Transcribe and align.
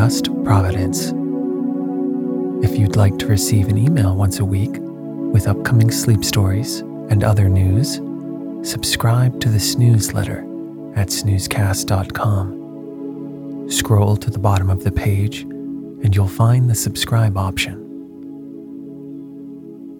Adjust 0.00 0.32
Providence. 0.44 1.08
If 2.64 2.78
you'd 2.78 2.96
like 2.96 3.18
to 3.18 3.26
receive 3.26 3.68
an 3.68 3.76
email 3.76 4.16
once 4.16 4.38
a 4.38 4.44
week 4.46 4.78
with 4.80 5.46
upcoming 5.46 5.90
sleep 5.90 6.24
stories 6.24 6.80
and 7.10 7.22
other 7.22 7.50
news, 7.50 8.00
subscribe 8.66 9.38
to 9.42 9.50
the 9.50 9.60
snooze 9.60 10.14
letter 10.14 10.38
at 10.96 11.08
snoozecast.com. 11.08 13.68
Scroll 13.70 14.16
to 14.16 14.30
the 14.30 14.38
bottom 14.38 14.70
of 14.70 14.84
the 14.84 14.90
page 14.90 15.42
and 15.42 16.16
you'll 16.16 16.28
find 16.28 16.70
the 16.70 16.74
subscribe 16.74 17.36
option. 17.36 17.76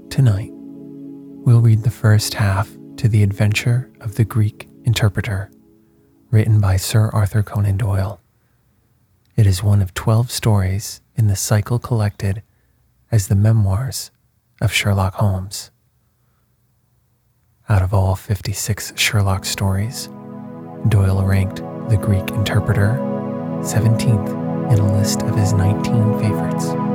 Tonight, 0.08 0.52
we'll 0.54 1.60
read 1.60 1.82
the 1.82 1.90
first 1.90 2.32
half 2.32 2.74
to 2.96 3.06
The 3.06 3.22
Adventure 3.22 3.90
of 4.00 4.14
the 4.14 4.24
Greek 4.24 4.66
Interpreter, 4.84 5.50
written 6.30 6.58
by 6.58 6.78
Sir 6.78 7.10
Arthur 7.12 7.42
Conan 7.42 7.76
Doyle. 7.76 8.19
It 9.40 9.46
is 9.46 9.62
one 9.62 9.80
of 9.80 9.94
12 9.94 10.30
stories 10.30 11.00
in 11.16 11.28
the 11.28 11.34
cycle 11.34 11.78
collected 11.78 12.42
as 13.10 13.28
the 13.28 13.34
memoirs 13.34 14.10
of 14.60 14.70
Sherlock 14.70 15.14
Holmes. 15.14 15.70
Out 17.66 17.80
of 17.80 17.94
all 17.94 18.16
56 18.16 18.92
Sherlock 18.96 19.46
stories, 19.46 20.10
Doyle 20.90 21.24
ranked 21.24 21.62
The 21.88 21.96
Greek 21.96 22.28
Interpreter 22.32 22.98
17th 23.62 24.72
in 24.74 24.78
a 24.78 24.92
list 24.98 25.22
of 25.22 25.34
his 25.34 25.54
19 25.54 26.20
favorites. 26.20 26.89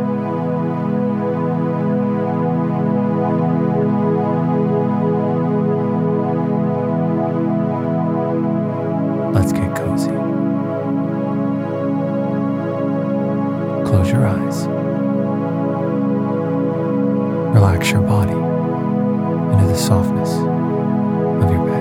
Relax 17.55 17.89
your 17.89 18.01
body 18.01 18.33
into 18.33 19.65
the 19.65 19.77
softness 19.77 20.29
of 20.33 21.49
your 21.49 21.65
bed. 21.65 21.74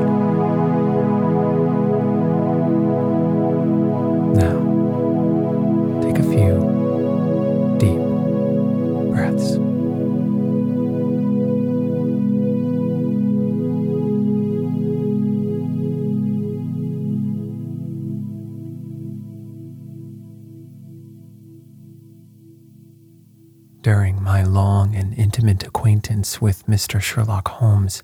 Intimate 25.45 25.69
acquaintance 25.69 26.41
with 26.41 26.65
Mr. 26.67 27.03
Sherlock 27.03 27.49
Holmes, 27.49 28.03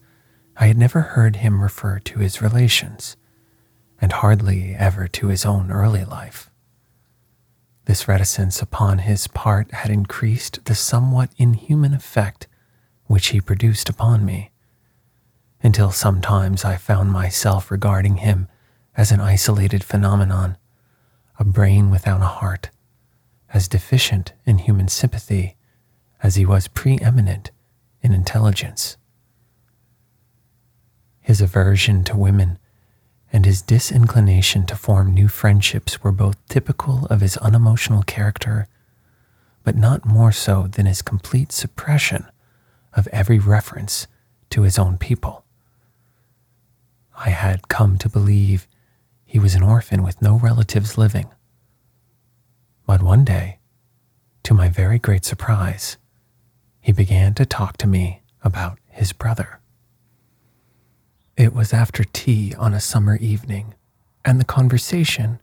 I 0.58 0.66
had 0.66 0.76
never 0.76 1.00
heard 1.00 1.36
him 1.36 1.62
refer 1.62 1.98
to 2.00 2.18
his 2.18 2.42
relations, 2.42 3.16
and 3.98 4.12
hardly 4.12 4.74
ever 4.74 5.08
to 5.08 5.28
his 5.28 5.46
own 5.46 5.70
early 5.70 6.04
life. 6.04 6.50
This 7.86 8.06
reticence 8.06 8.60
upon 8.60 8.98
his 8.98 9.26
part 9.26 9.72
had 9.72 9.90
increased 9.90 10.66
the 10.66 10.74
somewhat 10.74 11.30
inhuman 11.38 11.94
effect 11.94 12.46
which 13.06 13.28
he 13.28 13.40
produced 13.40 13.88
upon 13.88 14.22
me, 14.22 14.50
until 15.62 15.90
sometimes 15.92 16.62
I 16.62 16.76
found 16.76 17.10
myself 17.10 17.70
regarding 17.70 18.18
him 18.18 18.48
as 18.98 19.10
an 19.10 19.20
isolated 19.20 19.82
phenomenon, 19.82 20.58
a 21.38 21.44
brain 21.44 21.90
without 21.90 22.20
a 22.20 22.36
heart, 22.40 22.68
as 23.54 23.66
deficient 23.66 24.34
in 24.44 24.58
human 24.58 24.88
sympathy 24.88 25.56
as 26.22 26.36
he 26.36 26.44
was 26.44 26.68
preeminent 26.68 27.50
in 28.02 28.12
intelligence. 28.12 28.96
His 31.20 31.40
aversion 31.40 32.04
to 32.04 32.16
women 32.16 32.58
and 33.32 33.46
his 33.46 33.62
disinclination 33.62 34.66
to 34.66 34.76
form 34.76 35.14
new 35.14 35.28
friendships 35.28 36.02
were 36.02 36.12
both 36.12 36.36
typical 36.48 37.06
of 37.06 37.20
his 37.20 37.36
unemotional 37.38 38.02
character, 38.02 38.66
but 39.62 39.76
not 39.76 40.04
more 40.04 40.32
so 40.32 40.66
than 40.66 40.86
his 40.86 41.02
complete 41.02 41.52
suppression 41.52 42.26
of 42.92 43.06
every 43.08 43.38
reference 43.38 44.06
to 44.50 44.62
his 44.62 44.78
own 44.78 44.98
people. 44.98 45.44
I 47.16 47.30
had 47.30 47.68
come 47.68 47.98
to 47.98 48.08
believe 48.08 48.66
he 49.24 49.38
was 49.38 49.54
an 49.54 49.62
orphan 49.62 50.02
with 50.02 50.20
no 50.20 50.38
relatives 50.38 50.98
living. 50.98 51.28
But 52.86 53.02
one 53.02 53.24
day, 53.24 53.58
to 54.42 54.54
my 54.54 54.68
very 54.68 54.98
great 54.98 55.24
surprise, 55.24 55.98
he 56.80 56.92
began 56.92 57.34
to 57.34 57.46
talk 57.46 57.76
to 57.78 57.86
me 57.86 58.22
about 58.42 58.78
his 58.88 59.12
brother. 59.12 59.60
It 61.36 61.54
was 61.54 61.72
after 61.72 62.04
tea 62.04 62.54
on 62.58 62.74
a 62.74 62.80
summer 62.80 63.16
evening, 63.16 63.74
and 64.24 64.40
the 64.40 64.44
conversation, 64.44 65.40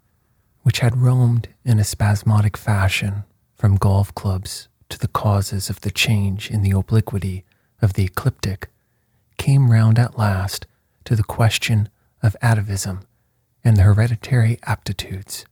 which 0.64 0.80
had 0.80 0.98
roamed 0.98 1.50
in 1.64 1.80
a 1.80 1.84
spasmodic 1.84 2.58
fashion 2.58 3.24
from 3.56 3.78
golf 3.78 4.14
clubs 4.14 4.68
to 4.90 5.00
the 5.00 5.08
causes 5.08 5.70
of 5.70 5.82
the 5.82 5.92
change 5.92 6.52
in 6.52 6.62
the 6.62 6.72
obliquity 6.72 7.46
of 7.82 7.94
the 7.94 8.06
ecliptic, 8.06 8.70
came 9.38 9.72
round 9.72 9.98
at 10.00 10.18
last 10.18 10.66
to 11.06 11.16
the 11.16 11.24
question 11.24 11.90
of 12.22 12.36
atavism 12.42 13.02
and 13.64 13.78
the 13.78 13.84
hereditary 13.84 14.60
aptitudes. 14.64 15.46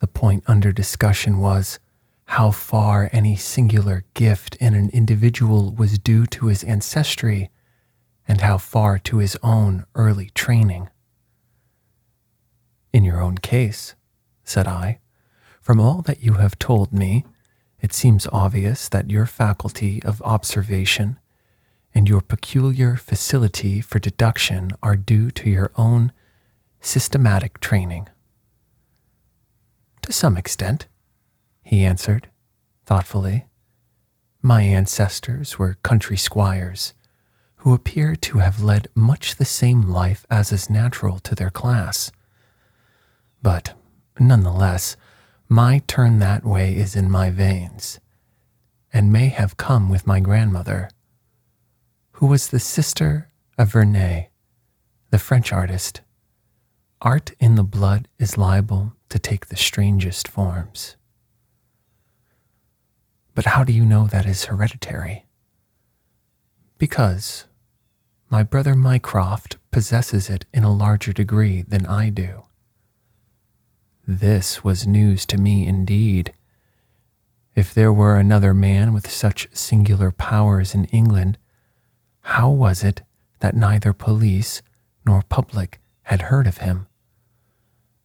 The 0.00 0.06
point 0.06 0.44
under 0.46 0.72
discussion 0.72 1.38
was 1.38 1.78
how 2.26 2.50
far 2.50 3.08
any 3.12 3.36
singular 3.36 4.04
gift 4.14 4.56
in 4.56 4.74
an 4.74 4.90
individual 4.90 5.72
was 5.72 5.98
due 5.98 6.26
to 6.26 6.46
his 6.46 6.64
ancestry 6.64 7.50
and 8.28 8.40
how 8.40 8.58
far 8.58 8.98
to 8.98 9.18
his 9.18 9.38
own 9.42 9.84
early 9.94 10.30
training. 10.34 10.88
In 12.92 13.04
your 13.04 13.20
own 13.20 13.38
case, 13.38 13.94
said 14.42 14.66
I, 14.66 14.98
from 15.60 15.80
all 15.80 16.02
that 16.02 16.22
you 16.22 16.34
have 16.34 16.58
told 16.58 16.92
me, 16.92 17.24
it 17.80 17.92
seems 17.92 18.26
obvious 18.32 18.88
that 18.88 19.10
your 19.10 19.26
faculty 19.26 20.02
of 20.02 20.22
observation 20.22 21.18
and 21.94 22.08
your 22.08 22.20
peculiar 22.20 22.96
facility 22.96 23.80
for 23.80 23.98
deduction 23.98 24.72
are 24.82 24.96
due 24.96 25.30
to 25.30 25.48
your 25.48 25.70
own 25.76 26.12
systematic 26.80 27.60
training. 27.60 28.08
To 30.02 30.12
some 30.12 30.36
extent, 30.36 30.86
he 31.66 31.84
answered, 31.84 32.28
thoughtfully. 32.84 33.44
My 34.40 34.62
ancestors 34.62 35.58
were 35.58 35.78
country 35.82 36.16
squires 36.16 36.94
who 37.56 37.74
appear 37.74 38.14
to 38.14 38.38
have 38.38 38.62
led 38.62 38.86
much 38.94 39.34
the 39.34 39.44
same 39.44 39.82
life 39.82 40.24
as 40.30 40.52
is 40.52 40.70
natural 40.70 41.18
to 41.18 41.34
their 41.34 41.50
class. 41.50 42.12
But, 43.42 43.74
nonetheless, 44.20 44.96
my 45.48 45.82
turn 45.88 46.20
that 46.20 46.44
way 46.44 46.76
is 46.76 46.94
in 46.94 47.10
my 47.10 47.30
veins, 47.30 47.98
and 48.92 49.12
may 49.12 49.26
have 49.26 49.56
come 49.56 49.88
with 49.90 50.06
my 50.06 50.20
grandmother, 50.20 50.88
who 52.12 52.26
was 52.26 52.48
the 52.48 52.60
sister 52.60 53.28
of 53.58 53.72
Vernet, 53.72 54.30
the 55.10 55.18
French 55.18 55.52
artist. 55.52 56.02
Art 57.02 57.32
in 57.40 57.56
the 57.56 57.64
blood 57.64 58.06
is 58.20 58.38
liable 58.38 58.92
to 59.08 59.18
take 59.18 59.46
the 59.46 59.56
strangest 59.56 60.28
forms. 60.28 60.94
But 63.36 63.44
how 63.44 63.64
do 63.64 63.72
you 63.72 63.84
know 63.84 64.06
that 64.06 64.24
is 64.24 64.46
hereditary? 64.46 65.26
Because 66.78 67.44
my 68.30 68.42
brother 68.42 68.74
Mycroft 68.74 69.58
possesses 69.70 70.30
it 70.30 70.46
in 70.54 70.64
a 70.64 70.72
larger 70.72 71.12
degree 71.12 71.60
than 71.60 71.84
I 71.84 72.08
do. 72.08 72.44
This 74.08 74.64
was 74.64 74.86
news 74.86 75.26
to 75.26 75.36
me 75.36 75.66
indeed. 75.66 76.32
If 77.54 77.74
there 77.74 77.92
were 77.92 78.16
another 78.16 78.54
man 78.54 78.94
with 78.94 79.10
such 79.10 79.48
singular 79.52 80.10
powers 80.10 80.74
in 80.74 80.86
England, 80.86 81.36
how 82.22 82.48
was 82.48 82.82
it 82.82 83.02
that 83.40 83.54
neither 83.54 83.92
police 83.92 84.62
nor 85.04 85.20
public 85.20 85.78
had 86.04 86.22
heard 86.22 86.46
of 86.46 86.58
him? 86.58 86.86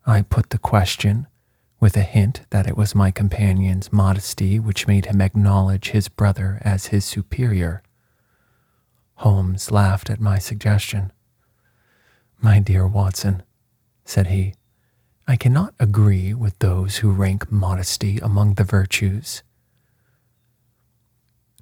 I 0.05 0.23
put 0.23 0.49
the 0.49 0.57
question 0.57 1.27
with 1.81 1.97
a 1.97 2.03
hint 2.03 2.41
that 2.51 2.67
it 2.67 2.77
was 2.77 2.93
my 2.93 3.09
companion's 3.09 3.91
modesty 3.91 4.59
which 4.59 4.87
made 4.87 5.07
him 5.07 5.19
acknowledge 5.19 5.89
his 5.89 6.07
brother 6.07 6.61
as 6.61 6.87
his 6.87 7.03
superior. 7.03 7.81
Holmes 9.15 9.71
laughed 9.71 10.09
at 10.09 10.21
my 10.21 10.37
suggestion. 10.37 11.11
My 12.39 12.59
dear 12.59 12.87
Watson, 12.87 13.41
said 14.05 14.27
he, 14.27 14.53
I 15.27 15.35
cannot 15.35 15.73
agree 15.79 16.33
with 16.35 16.57
those 16.59 16.97
who 16.97 17.11
rank 17.11 17.51
modesty 17.51 18.19
among 18.19 18.55
the 18.55 18.63
virtues. 18.63 19.41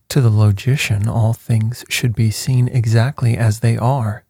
To 0.09 0.21
the 0.21 0.29
logician, 0.29 1.07
all 1.07 1.33
things 1.33 1.85
should 1.87 2.15
be 2.15 2.31
seen 2.31 2.67
exactly 2.67 3.37
as 3.37 3.59
they 3.59 3.77
are, 3.77 4.25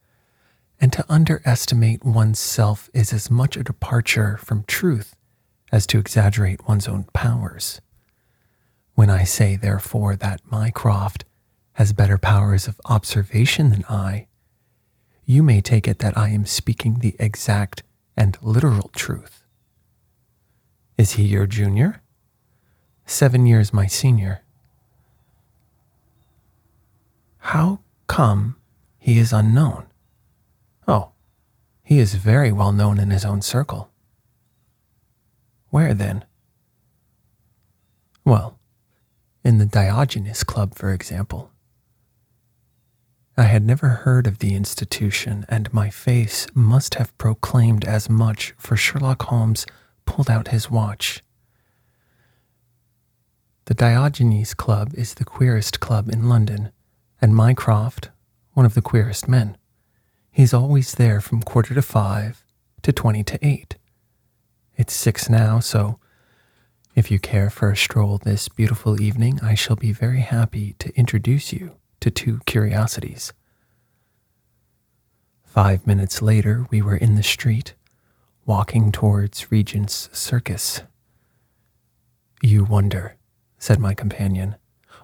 and 0.79 0.93
to 0.93 1.05
underestimate 1.09 2.05
one's 2.05 2.39
self 2.39 2.89
is 2.93 3.11
as 3.11 3.31
much 3.31 3.57
a 3.57 3.63
departure 3.63 4.37
from 4.37 4.65
truth 4.65 5.15
as 5.71 5.85
to 5.87 5.99
exaggerate 5.99 6.67
one's 6.67 6.87
own 6.87 7.05
powers. 7.13 7.81
When 8.95 9.09
I 9.09 9.23
say, 9.23 9.55
therefore, 9.55 10.15
that 10.15 10.41
Mycroft 10.51 11.25
has 11.73 11.93
better 11.93 12.17
powers 12.17 12.67
of 12.67 12.81
observation 12.85 13.69
than 13.69 13.85
I, 13.89 14.27
you 15.25 15.43
may 15.43 15.61
take 15.61 15.87
it 15.87 15.99
that 15.99 16.17
I 16.17 16.29
am 16.29 16.45
speaking 16.45 16.95
the 16.95 17.15
exact 17.19 17.83
and 18.17 18.37
literal 18.41 18.89
truth. 18.95 19.43
Is 20.97 21.11
he 21.13 21.23
your 21.23 21.45
junior? 21.45 22.01
Seven 23.05 23.45
years 23.45 23.71
my 23.71 23.87
senior. 23.87 24.41
How 27.37 27.79
come 28.07 28.57
he 28.97 29.17
is 29.17 29.31
unknown? 29.31 29.85
Oh, 30.87 31.11
he 31.83 31.99
is 31.99 32.15
very 32.15 32.51
well 32.51 32.71
known 32.71 32.99
in 32.99 33.11
his 33.11 33.23
own 33.23 33.41
circle. 33.41 33.89
Where 35.69 35.93
then? 35.93 36.25
Well, 38.25 38.59
in 39.43 39.57
the 39.57 39.65
Diogenes 39.65 40.43
Club, 40.43 40.75
for 40.75 40.93
example. 40.93 41.51
I 43.37 43.43
had 43.43 43.65
never 43.65 43.87
heard 43.87 44.27
of 44.27 44.39
the 44.39 44.53
institution, 44.53 45.45
and 45.47 45.73
my 45.73 45.89
face 45.89 46.45
must 46.53 46.95
have 46.95 47.17
proclaimed 47.17 47.85
as 47.85 48.09
much, 48.09 48.53
for 48.57 48.75
Sherlock 48.75 49.23
Holmes 49.23 49.65
pulled 50.05 50.29
out 50.29 50.49
his 50.49 50.69
watch. 50.69 51.23
The 53.65 53.73
Diogenes 53.73 54.53
Club 54.53 54.93
is 54.95 55.13
the 55.13 55.23
queerest 55.23 55.79
club 55.79 56.09
in 56.09 56.27
London, 56.27 56.71
and 57.21 57.33
Mycroft, 57.35 58.09
one 58.53 58.65
of 58.65 58.73
the 58.73 58.81
queerest 58.81 59.27
men. 59.29 59.57
He's 60.31 60.53
always 60.53 60.95
there 60.95 61.21
from 61.21 61.41
quarter 61.41 61.73
to 61.73 61.81
five 61.81 62.43
to 62.81 62.91
twenty 62.91 63.23
to 63.23 63.39
eight. 63.45 63.77
It's 64.79 64.93
six 64.93 65.29
now, 65.29 65.59
so 65.59 65.99
if 66.95 67.11
you 67.11 67.19
care 67.19 67.49
for 67.49 67.69
a 67.69 67.75
stroll 67.75 68.17
this 68.17 68.47
beautiful 68.47 69.01
evening, 69.01 69.37
I 69.43 69.53
shall 69.53 69.75
be 69.75 69.91
very 69.91 70.21
happy 70.21 70.77
to 70.79 70.97
introduce 70.97 71.51
you 71.51 71.75
to 71.99 72.09
two 72.09 72.39
curiosities. 72.45 73.33
Five 75.43 75.85
minutes 75.85 76.21
later, 76.21 76.65
we 76.71 76.81
were 76.81 76.95
in 76.95 77.15
the 77.15 77.23
street, 77.23 77.73
walking 78.45 78.93
towards 78.93 79.51
Regent's 79.51 80.09
Circus. 80.17 80.83
You 82.41 82.63
wonder, 82.63 83.17
said 83.57 83.79
my 83.79 83.93
companion, 83.93 84.55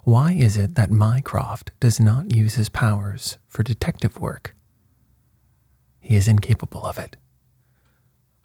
why 0.05 0.31
is 0.31 0.55
it 0.55 0.75
that 0.75 0.89
Mycroft 0.89 1.71
does 1.81 1.99
not 1.99 2.33
use 2.33 2.55
his 2.55 2.69
powers 2.69 3.39
for 3.49 3.61
detective 3.61 4.21
work? 4.21 4.55
He 5.99 6.15
is 6.15 6.29
incapable 6.29 6.85
of 6.85 6.97
it. 6.97 7.17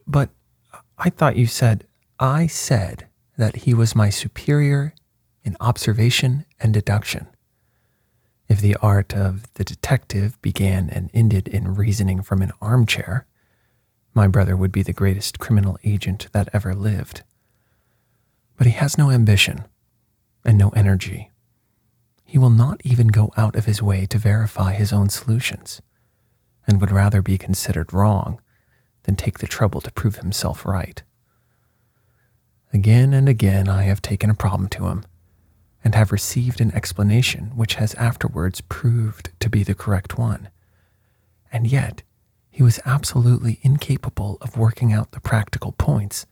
But 0.09 0.31
I 1.02 1.08
thought 1.08 1.37
you 1.37 1.47
said, 1.47 1.87
I 2.19 2.47
said 2.47 3.06
that 3.38 3.56
he 3.56 3.73
was 3.73 3.97
my 3.97 4.11
superior 4.11 4.94
in 5.43 5.56
observation 5.58 6.44
and 6.60 6.74
deduction. 6.74 7.27
If 8.48 8.60
the 8.60 8.77
art 8.82 9.15
of 9.15 9.51
the 9.55 9.65
detective 9.65 10.41
began 10.43 10.91
and 10.91 11.08
ended 11.15 11.48
in 11.48 11.74
reasoning 11.74 12.20
from 12.20 12.43
an 12.43 12.53
armchair, 12.60 13.27
my 14.13 14.27
brother 14.27 14.55
would 14.55 14.72
be 14.72 14.82
the 14.82 14.93
greatest 14.93 15.39
criminal 15.39 15.79
agent 15.84 16.29
that 16.32 16.51
ever 16.53 16.74
lived. 16.74 17.22
But 18.58 18.67
he 18.67 18.74
has 18.74 18.98
no 18.98 19.10
ambition 19.10 19.65
and 20.44 20.58
no 20.58 20.69
energy. 20.70 21.31
He 22.24 22.36
will 22.36 22.51
not 22.51 22.82
even 22.84 23.08
go 23.08 23.32
out 23.39 23.56
of 23.56 23.65
his 23.65 23.81
way 23.81 24.05
to 24.05 24.19
verify 24.19 24.74
his 24.74 24.93
own 24.93 25.08
solutions, 25.08 25.81
and 26.67 26.79
would 26.79 26.91
rather 26.91 27.22
be 27.22 27.39
considered 27.39 27.94
wrong 27.94 28.39
than 29.04 29.16
take 29.16 29.38
the 29.38 29.46
trouble 29.46 29.80
to 29.80 29.92
prove 29.92 30.16
himself 30.16 30.64
right. 30.64 31.02
Again 32.72 33.12
and 33.12 33.28
again 33.28 33.69
I 33.69 33.82
have 33.82 34.00
taken 34.02 34.30
a 34.30 34.34
problem 34.34 34.69
to 34.70 34.86
him 34.86 35.04
and 35.82 35.94
have 35.94 36.12
received 36.12 36.60
an 36.60 36.74
explanation 36.74 37.52
which 37.56 37.74
has 37.74 37.94
afterwards 37.94 38.60
proved 38.62 39.30
to 39.40 39.48
be 39.48 39.64
the 39.64 39.74
correct 39.74 40.19
one. 40.19 40.48
And 41.52 41.66
yet, 41.66 42.02
he 42.50 42.62
was 42.62 42.80
absolutely 42.84 43.58
incapable 43.62 44.36
of 44.40 44.56
working 44.56 44.92
out 44.92 45.12
the 45.12 45.20
practical 45.20 45.72
points 45.72 46.26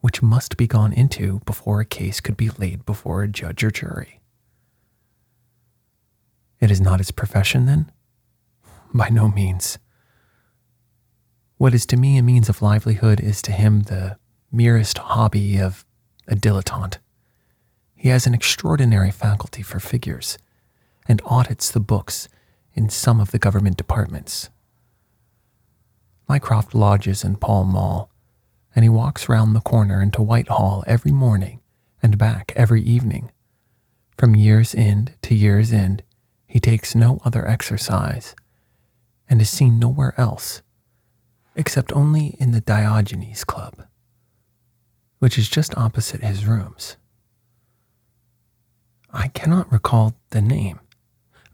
which 0.00 0.22
must 0.22 0.56
be 0.56 0.66
gone 0.66 0.92
into 0.92 1.40
before 1.44 1.80
a 1.80 1.84
case 1.84 2.20
could 2.20 2.36
be 2.36 2.50
laid 2.50 2.84
before 2.86 3.22
a 3.22 3.28
judge 3.28 3.64
or 3.64 3.70
jury. 3.70 4.20
It 6.60 6.70
is 6.70 6.80
not 6.80 6.98
his 7.00 7.10
profession, 7.10 7.66
then? 7.66 7.90
By 8.92 9.08
no 9.08 9.28
means. 9.28 9.78
What 11.58 11.74
is 11.74 11.86
to 11.86 11.96
me 11.96 12.16
a 12.16 12.22
means 12.22 12.48
of 12.48 12.62
livelihood 12.62 13.18
is 13.18 13.42
to 13.42 13.50
him 13.50 13.82
the 13.82 14.16
merest 14.52 14.98
hobby 14.98 15.58
of 15.58 15.84
a 16.28 16.36
dilettante. 16.36 16.98
He 17.96 18.10
has 18.10 18.28
an 18.28 18.34
extraordinary 18.34 19.10
faculty 19.10 19.62
for 19.62 19.80
figures 19.80 20.38
and 21.08 21.20
audits 21.24 21.72
the 21.72 21.80
books 21.80 22.28
in 22.74 22.88
some 22.88 23.18
of 23.18 23.32
the 23.32 23.40
government 23.40 23.76
departments. 23.76 24.50
Mycroft 26.28 26.76
lodges 26.76 27.24
in 27.24 27.34
Pall 27.34 27.64
Mall, 27.64 28.08
and 28.76 28.84
he 28.84 28.88
walks 28.88 29.28
round 29.28 29.56
the 29.56 29.60
corner 29.60 30.00
into 30.00 30.22
Whitehall 30.22 30.84
every 30.86 31.10
morning 31.10 31.60
and 32.00 32.16
back 32.16 32.52
every 32.54 32.82
evening. 32.82 33.32
From 34.16 34.36
year's 34.36 34.76
end 34.76 35.14
to 35.22 35.34
year's 35.34 35.72
end, 35.72 36.04
he 36.46 36.60
takes 36.60 36.94
no 36.94 37.18
other 37.24 37.44
exercise 37.48 38.36
and 39.28 39.40
is 39.40 39.50
seen 39.50 39.80
nowhere 39.80 40.14
else, 40.16 40.62
except 41.58 41.92
only 41.92 42.36
in 42.38 42.52
the 42.52 42.60
Diogenes 42.62 43.44
Club. 43.44 43.74
which 45.18 45.36
is 45.38 45.48
just 45.48 45.76
opposite 45.76 46.22
his 46.22 46.46
rooms. 46.46 46.96
I 49.12 49.28
cannot 49.28 49.72
recall 49.72 50.14
the 50.30 50.40
name. 50.42 50.80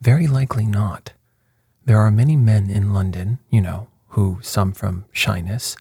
Very 0.01 0.27
likely 0.27 0.67
not. 0.67 1.13
There 1.85 1.99
are 1.99 2.11
many 2.11 2.37
men 2.37 2.71
in 2.71 2.93
London, 2.93 3.39
you 3.51 3.61
know, 3.61 3.89
who, 4.09 4.39
some 4.43 4.73
from 4.73 5.07
shyness, 5.13 5.77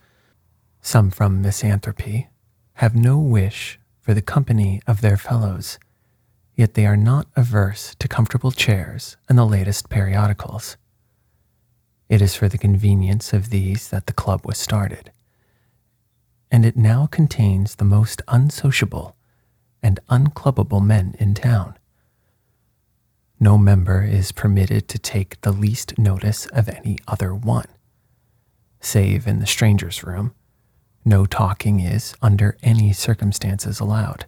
some 0.82 1.12
from 1.12 1.42
misanthropy, 1.42 2.30
have 2.76 2.96
no 2.96 3.18
wish 3.20 3.80
for 4.02 4.14
the 4.14 4.22
company 4.22 4.82
of 4.88 5.02
their 5.02 5.18
fellows, 5.18 5.80
yet 6.56 6.74
they 6.76 6.86
are 6.86 6.98
not 6.98 7.28
averse 7.36 7.96
to 8.00 8.08
comfortable 8.08 8.52
chairs 8.52 9.18
and 9.30 9.38
the 9.38 9.46
latest 9.46 9.90
periodicals. 9.90 10.78
It 12.14 12.22
is 12.22 12.36
for 12.36 12.48
the 12.48 12.60
convenience 12.60 13.34
of 13.34 13.50
these 13.50 13.88
that 13.88 14.06
the 14.06 14.14
club 14.14 14.46
was 14.46 14.60
started, 14.60 15.12
and 16.52 16.64
it 16.64 16.78
now 16.78 17.08
contains 17.08 17.74
the 17.74 17.86
most 17.86 18.22
unsociable 18.28 19.16
and 19.82 20.00
unclubbable 20.12 20.86
men 20.86 21.16
in 21.18 21.34
town. 21.34 21.76
No 23.40 23.58
member 23.58 24.04
is 24.04 24.32
permitted 24.32 24.88
to 24.90 25.00
take 25.00 25.42
the 25.42 25.52
least 25.52 25.98
notice 25.98 26.46
of 26.54 26.70
any 26.70 27.00
other 27.08 27.34
one, 27.34 27.66
save 28.80 29.26
in 29.26 29.40
the 29.40 29.48
stranger's 29.48 30.04
room. 30.04 30.36
No 31.04 31.26
talking 31.26 31.80
is, 31.80 32.14
under 32.22 32.58
any 32.62 32.94
circumstances, 32.94 33.80
allowed, 33.80 34.28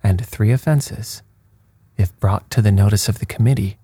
and 0.00 0.24
three 0.24 0.52
offenses, 0.52 1.22
if 1.96 2.16
brought 2.20 2.48
to 2.50 2.62
the 2.62 2.70
notice 2.70 3.08
of 3.08 3.18
the 3.18 3.26
committee, 3.26 3.78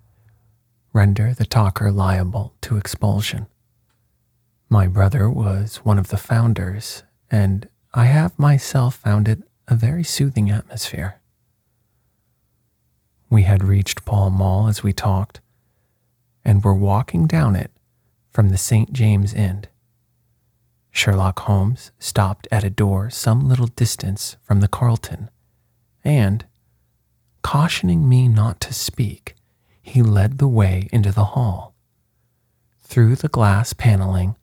render 0.93 1.33
the 1.35 1.47
talker 1.47 1.91
liable 1.91 2.55
to 2.63 2.77
expulsion. 2.77 3.47
My 4.69 4.87
brother 4.87 5.29
was 5.29 5.77
one 5.79 5.99
of 5.99 6.09
the 6.09 6.17
founders, 6.17 7.03
and 7.31 7.69
I 7.93 8.07
have 8.07 8.39
myself 8.39 8.95
found 8.97 9.29
it 9.29 9.43
a 9.69 9.75
very 9.75 10.05
soothing 10.05 10.51
atmosphere. 10.51 11.21
We 13.29 13.43
had 13.43 13.63
reached 13.65 14.05
Pall 14.05 14.31
Mall 14.31 14.67
as 14.69 14.83
we 14.83 14.93
talked, 14.93 15.41
and 16.45 16.65
were 16.65 16.75
walking 16.75 17.27
down 17.27 17.55
it 17.55 17.71
from 18.33 18.49
the 18.49 18.59
St. 18.59 18.93
James 18.93 19.35
end. 19.35 19.69
Sherlock 20.91 21.41
Holmes 21.41 21.93
stopped 21.99 22.49
at 22.51 22.65
a 22.65 22.71
door 22.71 23.11
some 23.11 23.49
little 23.49 23.69
distance 23.69 24.37
from 24.43 24.61
the 24.61 24.69
Carlton, 24.69 25.31
and, 26.05 26.45
cautioning 27.43 28.09
me 28.09 28.27
not 28.27 28.61
to 28.63 28.73
speak, 28.73 29.35
he 29.91 30.03
led 30.03 30.39
the 30.39 30.49
way 30.49 30.89
into 30.93 31.11
the 31.11 31.25
hall. 31.37 31.75
Through 32.83 33.17
the 33.17 33.29
glass 33.29 33.73
paneling, 33.73 34.37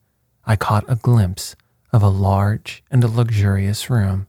I 0.44 0.56
caught 0.56 0.84
a 0.86 0.96
glimpse 0.96 1.56
of 1.90 2.02
a 2.02 2.08
large 2.08 2.84
and 2.90 3.02
a 3.02 3.08
luxurious 3.08 3.88
room 3.88 4.26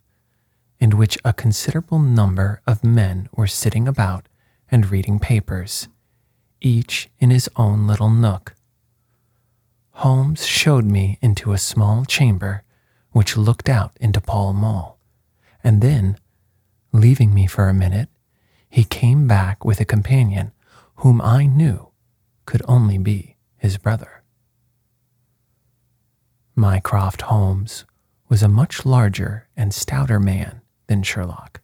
in 0.79 0.97
which 0.97 1.17
a 1.25 1.33
considerable 1.33 1.99
number 1.99 2.61
of 2.65 2.85
men 2.85 3.27
were 3.33 3.47
sitting 3.47 3.85
about 3.85 4.29
and 4.71 4.89
reading 4.89 5.19
papers, 5.19 5.89
each 6.61 7.09
in 7.19 7.31
his 7.31 7.49
own 7.57 7.85
little 7.85 8.09
nook. 8.09 8.55
Holmes 9.91 10.45
showed 10.45 10.85
me 10.85 11.17
into 11.21 11.51
a 11.51 11.57
small 11.57 12.05
chamber 12.05 12.63
which 13.11 13.35
looked 13.35 13.67
out 13.67 13.91
into 13.99 14.21
Pall 14.21 14.53
Mall, 14.53 14.97
and 15.65 15.81
then, 15.81 16.17
leaving 16.93 17.33
me 17.33 17.45
for 17.45 17.67
a 17.67 17.73
minute, 17.73 18.07
he 18.69 18.85
came 18.85 19.27
back 19.27 19.65
with 19.65 19.81
a 19.81 19.85
companion 19.85 20.53
whom 20.99 21.21
I 21.21 21.45
knew 21.45 21.91
could 22.45 22.61
only 22.67 22.97
be 22.97 23.37
his 23.55 23.77
brother. 23.77 24.21
Mycroft 26.55 27.21
Holmes 27.21 27.85
was 28.27 28.43
a 28.43 28.49
much 28.49 28.85
larger 28.85 29.47
and 29.55 29.73
stouter 29.73 30.19
man 30.19 30.61
than 30.87 31.03
Sherlock. 31.03 31.61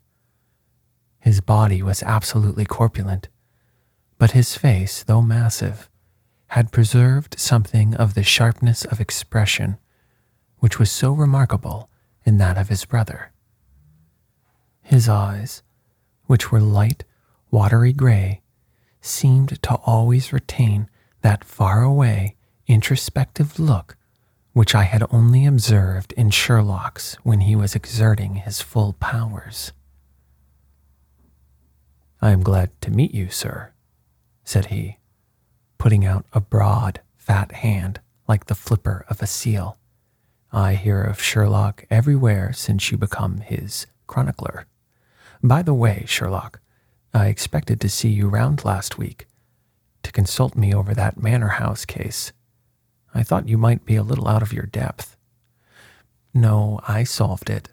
His 1.19 1.41
body 1.41 1.83
was 1.83 2.01
absolutely 2.03 2.63
corpulent, 2.65 3.27
but 4.17 4.31
his 4.31 4.55
face, 4.55 5.03
though 5.03 5.21
massive, 5.21 5.89
had 6.47 6.71
preserved 6.71 7.37
something 7.37 7.93
of 7.93 8.13
the 8.13 8.23
sharpness 8.23 8.85
of 8.85 9.01
expression 9.01 9.77
which 10.59 10.79
was 10.79 10.89
so 10.89 11.11
remarkable 11.11 11.89
in 12.25 12.37
that 12.37 12.57
of 12.57 12.69
his 12.69 12.85
brother. 12.85 13.33
His 14.81 15.09
eyes, 15.09 15.61
which 16.25 16.53
were 16.53 16.61
light, 16.61 17.03
watery 17.51 17.91
gray, 17.91 18.41
seemed 19.05 19.61
to 19.61 19.75
always 19.75 20.33
retain 20.33 20.89
that 21.21 21.43
far 21.43 21.83
away, 21.83 22.35
introspective 22.67 23.59
look 23.59 23.97
which 24.55 24.73
I 24.73 24.83
had 24.83 25.03
only 25.11 25.45
observed 25.45 26.13
in 26.13 26.29
Sherlock's 26.29 27.15
when 27.23 27.41
he 27.41 27.57
was 27.57 27.75
exerting 27.75 28.35
his 28.35 28.61
full 28.61 28.93
powers. 28.93 29.73
I 32.21 32.31
am 32.31 32.41
glad 32.41 32.71
to 32.79 32.89
meet 32.89 33.13
you, 33.13 33.29
sir, 33.29 33.73
said 34.45 34.67
he, 34.67 34.99
putting 35.77 36.05
out 36.05 36.25
a 36.31 36.39
broad, 36.39 37.01
fat 37.17 37.51
hand 37.51 37.99
like 38.29 38.45
the 38.45 38.55
flipper 38.55 39.05
of 39.09 39.21
a 39.21 39.27
seal. 39.27 39.77
I 40.53 40.75
hear 40.75 41.03
of 41.03 41.21
Sherlock 41.21 41.83
everywhere 41.89 42.53
since 42.53 42.89
you 42.91 42.97
become 42.97 43.39
his 43.39 43.87
chronicler. 44.07 44.67
By 45.43 45.63
the 45.63 45.73
way, 45.73 46.05
Sherlock, 46.07 46.61
I 47.15 47.27
expected 47.27 47.79
to 47.79 47.87
see 47.87 48.09
you 48.09 48.27
round 48.27 48.65
last 48.65 48.97
week 48.97 49.25
to 50.03 50.11
consult 50.11 50.57
me 50.57 50.75
over 50.75 50.93
that 50.93 51.15
Manor 51.15 51.47
House 51.47 51.85
case. 51.85 52.33
I 53.13 53.23
thought 53.23 53.47
you 53.47 53.57
might 53.57 53.85
be 53.85 53.95
a 53.95 54.03
little 54.03 54.27
out 54.27 54.41
of 54.41 54.51
your 54.51 54.65
depth. 54.65 55.15
No, 56.33 56.81
I 56.85 57.05
solved 57.05 57.49
it, 57.49 57.69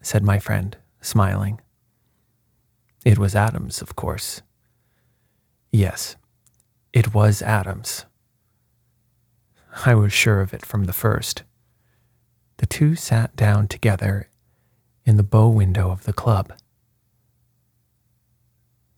said 0.00 0.24
my 0.24 0.38
friend, 0.38 0.74
smiling. 1.02 1.60
It 3.04 3.18
was 3.18 3.34
Adams, 3.34 3.82
of 3.82 3.94
course. 3.94 4.40
Yes, 5.70 6.16
it 6.94 7.12
was 7.12 7.42
Adams. 7.42 8.06
I 9.84 9.94
was 9.96 10.14
sure 10.14 10.40
of 10.40 10.54
it 10.54 10.64
from 10.64 10.84
the 10.84 10.94
first. 10.94 11.42
The 12.56 12.64
two 12.64 12.96
sat 12.96 13.36
down 13.36 13.68
together 13.68 14.30
in 15.04 15.18
the 15.18 15.22
bow 15.22 15.50
window 15.50 15.90
of 15.90 16.04
the 16.04 16.14
club. 16.14 16.54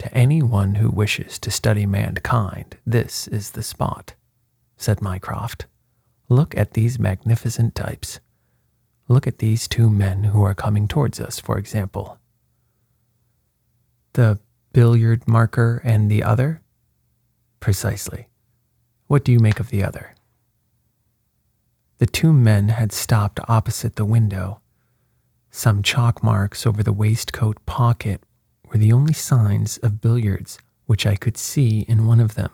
To 0.00 0.14
anyone 0.14 0.76
who 0.76 0.88
wishes 0.88 1.38
to 1.40 1.50
study 1.50 1.84
mankind, 1.84 2.78
this 2.86 3.28
is 3.28 3.50
the 3.50 3.62
spot, 3.62 4.14
said 4.78 5.02
Mycroft. 5.02 5.66
Look 6.30 6.56
at 6.56 6.72
these 6.72 6.98
magnificent 6.98 7.74
types. 7.74 8.18
Look 9.08 9.26
at 9.26 9.40
these 9.40 9.68
two 9.68 9.90
men 9.90 10.24
who 10.24 10.42
are 10.42 10.54
coming 10.54 10.88
towards 10.88 11.20
us, 11.20 11.38
for 11.38 11.58
example. 11.58 12.18
The 14.14 14.40
billiard 14.72 15.28
marker 15.28 15.82
and 15.84 16.10
the 16.10 16.22
other? 16.22 16.62
Precisely. 17.60 18.28
What 19.06 19.22
do 19.22 19.32
you 19.32 19.38
make 19.38 19.60
of 19.60 19.68
the 19.68 19.84
other? 19.84 20.14
The 21.98 22.06
two 22.06 22.32
men 22.32 22.70
had 22.70 22.90
stopped 22.90 23.38
opposite 23.48 23.96
the 23.96 24.06
window. 24.06 24.62
Some 25.50 25.82
chalk 25.82 26.22
marks 26.22 26.66
over 26.66 26.82
the 26.82 26.94
waistcoat 26.94 27.66
pocket 27.66 28.22
were 28.70 28.78
the 28.78 28.92
only 28.92 29.12
signs 29.12 29.78
of 29.78 30.00
billiards 30.00 30.58
which 30.86 31.06
I 31.06 31.16
could 31.16 31.36
see 31.36 31.80
in 31.88 32.06
one 32.06 32.20
of 32.20 32.34
them. 32.34 32.50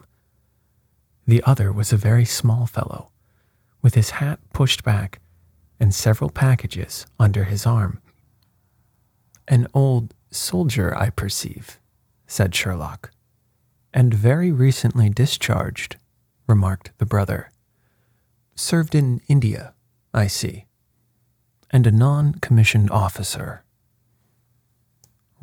The 1.27 1.43
other 1.45 1.73
was 1.73 1.93
a 1.93 1.97
very 1.97 2.25
small 2.25 2.67
fellow, 2.67 3.11
with 3.83 3.95
his 3.95 4.11
hat 4.11 4.39
pushed 4.53 4.83
back 4.85 5.21
and 5.79 5.95
several 5.95 6.31
packages 6.31 7.07
under 7.19 7.45
his 7.45 7.67
arm. 7.67 8.01
An 9.49 9.67
old 9.75 10.15
soldier, 10.31 10.97
I 10.97 11.11
perceive, 11.11 11.79
said 12.27 12.55
Sherlock. 12.55 13.11
And 13.93 14.13
very 14.13 14.53
recently 14.53 15.09
discharged, 15.09 15.97
remarked 16.47 16.93
the 16.99 17.07
brother. 17.07 17.51
Served 18.55 18.95
in 18.95 19.21
India, 19.29 19.75
I 20.13 20.27
see. 20.27 20.67
And 21.71 21.87
a 21.87 21.91
non 21.91 22.35
commissioned 22.35 22.91
officer. 22.91 23.65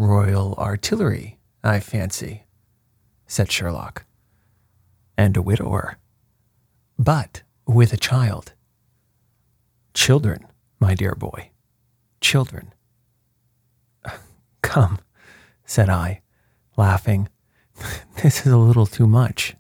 Royal 0.04 0.54
Artillery, 0.56 1.40
I 1.64 1.80
fancy, 1.80 2.44
said 3.26 3.50
Sherlock. 3.50 4.04
And 5.18 5.38
a 5.38 5.42
widower. 5.42 5.98
But 7.00 7.44
with 7.66 7.94
a 7.94 7.98
child. 7.98 8.52
Children, 9.94 10.46
my 10.82 10.94
dear 10.94 11.16
boy, 11.16 11.52
children. 12.20 12.74
Come, 14.62 15.00
said 15.64 15.90
I, 15.90 16.22
laughing. 16.76 17.30
This 18.22 18.46
is 18.46 18.52
a 18.52 18.58
little 18.58 18.86
too 18.86 19.08
much. 19.08 19.56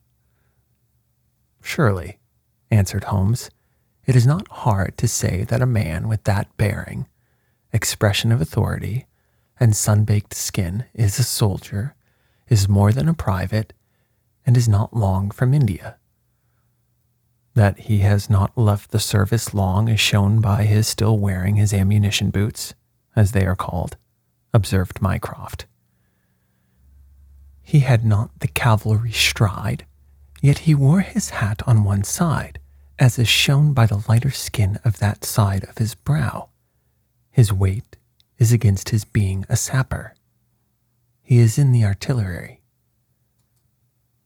Surely, 1.62 2.20
answered 2.70 3.06
Holmes, 3.06 3.50
it 4.06 4.16
is 4.16 4.28
not 4.28 4.48
hard 4.50 4.98
to 4.98 5.08
say 5.08 5.44
that 5.46 5.62
a 5.62 5.66
man 5.66 6.08
with 6.08 6.26
that 6.26 6.56
bearing, 6.58 7.08
expression 7.72 8.32
of 8.32 8.42
authority, 8.42 9.06
and 9.64 9.78
sun 9.78 10.04
baked 10.04 10.34
skin 10.34 10.84
is 10.94 11.18
a 11.18 11.24
soldier, 11.24 11.96
is 12.50 12.68
more 12.68 12.92
than 12.92 13.08
a 13.08 13.14
private, 13.14 13.72
and 14.46 14.58
is 14.58 14.68
not 14.68 14.94
long 14.94 15.32
from 15.32 15.54
India. 15.54 15.96
That 17.54 17.80
he 17.80 18.00
has 18.00 18.30
not 18.30 18.58
left 18.58 18.92
the 18.92 19.00
service 19.00 19.54
long 19.54 19.88
is 19.88 20.02
shown 20.02 20.42
by 20.42 20.64
his 20.64 20.86
still 20.86 21.18
wearing 21.18 21.56
his 21.56 21.74
ammunition 21.74 22.30
boots, 22.30 22.74
as 23.16 23.32
they 23.32 23.46
are 23.46 23.56
called, 23.56 23.96
observed 24.54 25.02
Mycroft. 25.02 25.66
He 27.62 27.80
had 27.80 28.04
not 28.04 28.38
the 28.42 28.50
cavalry 28.50 29.14
stride, 29.14 29.86
yet 30.42 30.60
he 30.68 30.76
wore 30.76 31.00
his 31.00 31.30
hat 31.30 31.62
on 31.66 31.86
one 31.86 32.04
side, 32.04 32.60
as 33.00 33.18
is 33.18 33.30
shown 33.30 33.72
by 33.72 33.86
the 33.86 34.04
lighter 34.10 34.32
skin 34.32 34.78
of 34.84 35.00
that 35.00 35.24
side 35.24 35.64
of 35.64 35.78
his 35.78 35.96
brow. 35.96 36.50
His 37.32 37.54
weight 37.54 37.96
is 38.44 38.52
against 38.52 38.90
his 38.90 39.06
being 39.06 39.46
a 39.48 39.56
sapper. 39.56 40.14
He 41.22 41.38
is 41.40 41.58
in 41.58 41.72
the 41.72 41.86
artillery. 41.86 42.60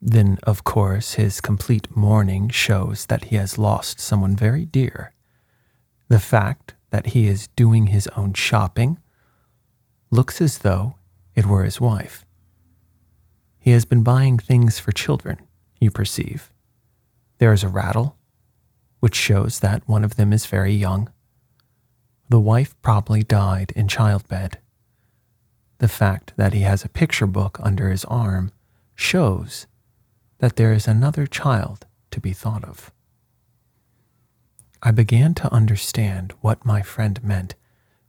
Then, 0.01 0.39
of 0.41 0.63
course, 0.63 1.13
his 1.13 1.39
complete 1.39 1.95
mourning 1.95 2.49
shows 2.49 3.05
that 3.05 3.25
he 3.25 3.35
has 3.35 3.59
lost 3.59 3.99
someone 3.99 4.35
very 4.35 4.65
dear. 4.65 5.13
The 6.07 6.19
fact 6.19 6.73
that 6.89 7.07
he 7.13 7.27
is 7.27 7.49
doing 7.49 7.87
his 7.87 8.07
own 8.17 8.33
shopping 8.33 8.97
looks 10.09 10.41
as 10.41 10.59
though 10.59 10.95
it 11.35 11.45
were 11.45 11.63
his 11.63 11.79
wife. 11.79 12.25
He 13.59 13.69
has 13.69 13.85
been 13.85 14.01
buying 14.01 14.39
things 14.39 14.79
for 14.79 14.91
children, 14.91 15.37
you 15.79 15.91
perceive. 15.91 16.51
There 17.37 17.53
is 17.53 17.63
a 17.63 17.69
rattle, 17.69 18.17
which 18.99 19.13
shows 19.15 19.59
that 19.59 19.87
one 19.87 20.03
of 20.03 20.15
them 20.15 20.33
is 20.33 20.47
very 20.47 20.73
young. 20.73 21.11
The 22.29 22.39
wife 22.39 22.75
probably 22.81 23.23
died 23.23 23.71
in 23.75 23.87
childbed. 23.87 24.59
The 25.77 25.87
fact 25.87 26.33
that 26.35 26.53
he 26.53 26.61
has 26.61 26.83
a 26.83 26.89
picture 26.89 27.27
book 27.27 27.59
under 27.61 27.89
his 27.89 28.03
arm 28.05 28.51
shows 28.95 29.67
that 30.39 30.55
there 30.55 30.73
is 30.73 30.87
another 30.87 31.25
child 31.25 31.85
to 32.11 32.19
be 32.19 32.33
thought 32.33 32.63
of. 32.63 32.91
I 34.83 34.91
began 34.91 35.33
to 35.35 35.53
understand 35.53 36.33
what 36.41 36.65
my 36.65 36.81
friend 36.81 37.23
meant 37.23 37.55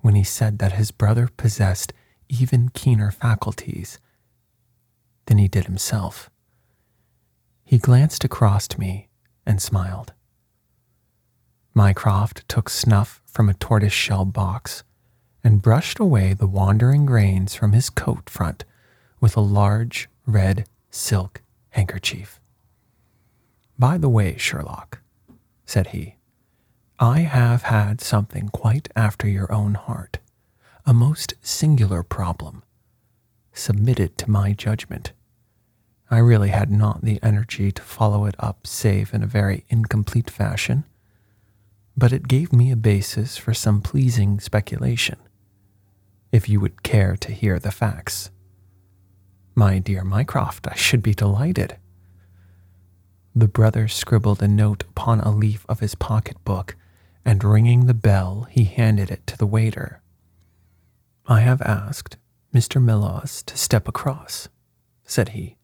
when 0.01 0.15
he 0.15 0.25
said 0.25 0.59
that 0.59 0.73
his 0.73 0.91
brother 0.91 1.29
possessed 1.37 1.93
even 2.29 2.71
keener 2.71 3.11
faculties 3.11 3.99
than 5.27 5.39
he 5.39 5.49
did 5.49 5.65
himself. 5.65 6.29
He 7.65 7.79
glanced 7.79 8.25
across 8.25 8.67
to 8.69 8.81
me 8.81 9.09
and 9.47 9.63
smiled. 9.63 10.13
Mycroft 11.79 12.43
took 12.49 12.69
snuff 12.69 13.23
from 13.25 13.49
a 13.49 13.55
tortoise 13.55 13.93
shell 13.93 14.25
box 14.25 14.83
and 15.45 15.63
brushed 15.63 16.01
away 16.01 16.35
the 16.35 16.49
wandering 16.49 17.07
grains 17.07 17.55
from 17.55 17.71
his 17.71 17.89
coat 17.89 18.29
front 18.29 18.65
with 19.21 19.37
a 19.37 19.41
large 19.41 20.09
red 20.27 20.67
silk 20.91 21.41
handkerchief. 21.71 22.41
By 23.79 23.97
the 23.97 24.09
way, 24.09 24.37
Sherlock, 24.37 25.03
said 25.67 25.89
he, 25.95 26.17
I 26.99 27.21
have 27.21 27.63
had 27.63 28.01
something 28.01 28.49
quite 28.49 28.89
after 28.97 29.29
your 29.29 29.53
own 29.53 29.75
heart, 29.75 30.19
a 30.85 30.93
most 30.93 31.35
singular 31.43 32.03
problem, 32.03 32.65
submitted 33.53 34.19
to 34.19 34.29
my 34.29 34.53
judgment. 34.53 35.13
I 36.11 36.19
really 36.19 36.49
had 36.49 36.73
not 36.73 37.03
the 37.03 37.21
energy 37.23 37.71
to 37.71 37.83
follow 37.83 38.25
it 38.25 38.35
up 38.41 38.67
save 38.67 39.15
in 39.15 39.23
a 39.23 39.29
very 39.29 39.65
incomplete 39.69 40.29
fashion, 40.29 40.83
but 41.99 42.13
it 42.13 42.29
gave 42.29 42.53
me 42.53 42.71
a 42.71 42.77
basis 42.77 43.37
for 43.37 43.53
some 43.53 43.81
pleasing 43.81 44.39
speculation, 44.39 45.19
if 46.31 46.49
you 46.49 46.61
would 46.61 46.85
care 46.85 47.17
to 47.17 47.33
hear 47.33 47.59
the 47.59 47.73
facts. 47.73 48.31
My 49.57 49.81
dear 49.81 50.05
Mycroft, 50.05 50.69
I 50.69 50.77
should 50.77 51.03
be 51.03 51.13
delighted. 51.13 51.77
The 53.35 53.49
brother 53.49 53.89
scribbled 53.89 54.41
a 54.41 54.47
note 54.47 54.85
upon 54.85 55.19
a 55.19 55.35
leaf 55.35 55.67
of 55.69 55.81
his 55.81 55.97
pocketbook 55.97 56.77
and 57.25 57.43
ringing 57.43 57.87
the 57.87 57.95
bell, 57.95 58.47
he 58.49 58.63
handed 58.63 59.11
it 59.11 59.27
to 59.27 59.37
the 59.37 59.47
waiter. 59.47 60.01
I 61.27 61.41
have 61.41 61.61
asked 61.63 62.17
Mr. 62.55 62.81
Melas 62.81 63.43
to 63.43 63.57
step 63.57 63.89
across, 63.89 64.49
said 65.03 65.31
he. 65.31 65.57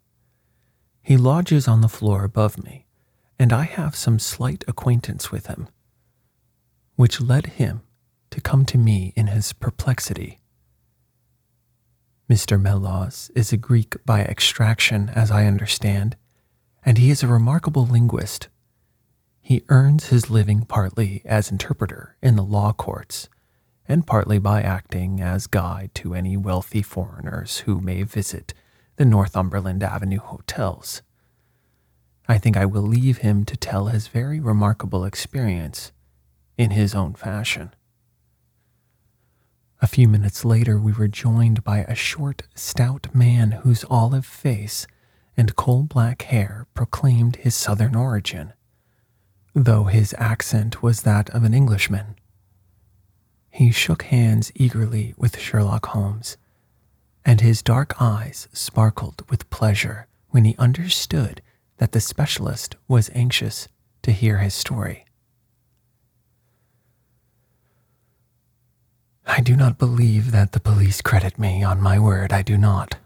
He 1.00 1.16
lodges 1.16 1.68
on 1.68 1.80
the 1.80 1.88
floor 1.88 2.24
above 2.24 2.62
me, 2.62 2.86
and 3.38 3.52
I 3.52 3.62
have 3.62 3.94
some 3.94 4.18
slight 4.18 4.64
acquaintance 4.66 5.30
with 5.30 5.46
him, 5.46 5.68
which 6.96 7.20
led 7.20 7.46
him 7.46 7.82
to 8.30 8.40
come 8.40 8.64
to 8.64 8.78
me 8.78 9.12
in 9.16 9.28
his 9.28 9.52
perplexity. 9.52 10.40
Mr. 12.30 12.60
Melas 12.60 13.30
is 13.34 13.52
a 13.52 13.56
Greek 13.56 13.96
by 14.06 14.22
extraction, 14.22 15.10
as 15.10 15.30
I 15.30 15.46
understand, 15.46 16.16
and 16.84 16.98
he 16.98 17.10
is 17.10 17.22
a 17.22 17.28
remarkable 17.28 17.86
linguist 17.86 18.48
he 19.44 19.62
earns 19.68 20.06
his 20.06 20.30
living 20.30 20.64
partly 20.64 21.20
as 21.26 21.50
interpreter 21.50 22.16
in 22.22 22.34
the 22.34 22.42
law 22.42 22.72
courts 22.72 23.28
and 23.86 24.06
partly 24.06 24.38
by 24.38 24.62
acting 24.62 25.20
as 25.20 25.46
guide 25.46 25.90
to 25.96 26.14
any 26.14 26.34
wealthy 26.34 26.80
foreigners 26.80 27.58
who 27.58 27.78
may 27.78 28.04
visit 28.04 28.54
the 28.96 29.04
Northumberland 29.04 29.82
Avenue 29.82 30.20
hotels. 30.20 31.02
I 32.26 32.38
think 32.38 32.56
I 32.56 32.64
will 32.64 32.82
leave 32.82 33.18
him 33.18 33.44
to 33.44 33.54
tell 33.54 33.88
his 33.88 34.08
very 34.08 34.40
remarkable 34.40 35.04
experience 35.04 35.92
in 36.56 36.70
his 36.70 36.94
own 36.94 37.14
fashion. 37.14 37.74
A 39.82 39.86
few 39.86 40.08
minutes 40.08 40.44
later, 40.44 40.78
we 40.78 40.92
were 40.92 41.08
joined 41.08 41.62
by 41.64 41.78
a 41.78 41.94
short, 41.94 42.42
stout 42.54 43.14
man 43.14 43.50
whose 43.50 43.84
olive 43.90 44.24
face 44.26 44.86
and 45.36 45.56
coal 45.56 45.82
black 45.82 46.22
hair 46.22 46.66
proclaimed 46.74 47.36
his 47.36 47.54
southern 47.54 47.94
origin 47.94 48.52
though 49.54 49.84
his 49.84 50.14
accent 50.18 50.82
was 50.82 51.02
that 51.02 51.30
of 51.30 51.44
an 51.44 51.54
Englishman. 51.54 52.16
He 53.50 53.70
shook 53.70 54.02
hands 54.02 54.50
eagerly 54.56 55.14
with 55.16 55.38
Sherlock 55.38 55.86
Holmes, 55.86 56.36
and 57.24 57.40
his 57.40 57.62
dark 57.62 57.94
eyes 58.02 58.48
sparkled 58.52 59.22
with 59.30 59.48
pleasure 59.50 60.08
when 60.30 60.44
he 60.44 60.56
understood 60.58 61.40
that 61.78 61.92
the 61.92 62.00
specialist 62.00 62.74
was 62.88 63.10
anxious 63.14 63.68
to 64.02 64.10
hear 64.10 64.38
his 64.38 64.54
story. 64.54 65.03
I 69.26 69.40
do 69.40 69.56
not 69.56 69.78
believe 69.78 70.32
that 70.32 70.52
the 70.52 70.60
police 70.60 71.00
credit 71.00 71.38
me, 71.38 71.62
on 71.62 71.80
my 71.80 71.98
word, 71.98 72.32
I 72.32 72.42
do 72.42 72.58
not, 72.58 72.96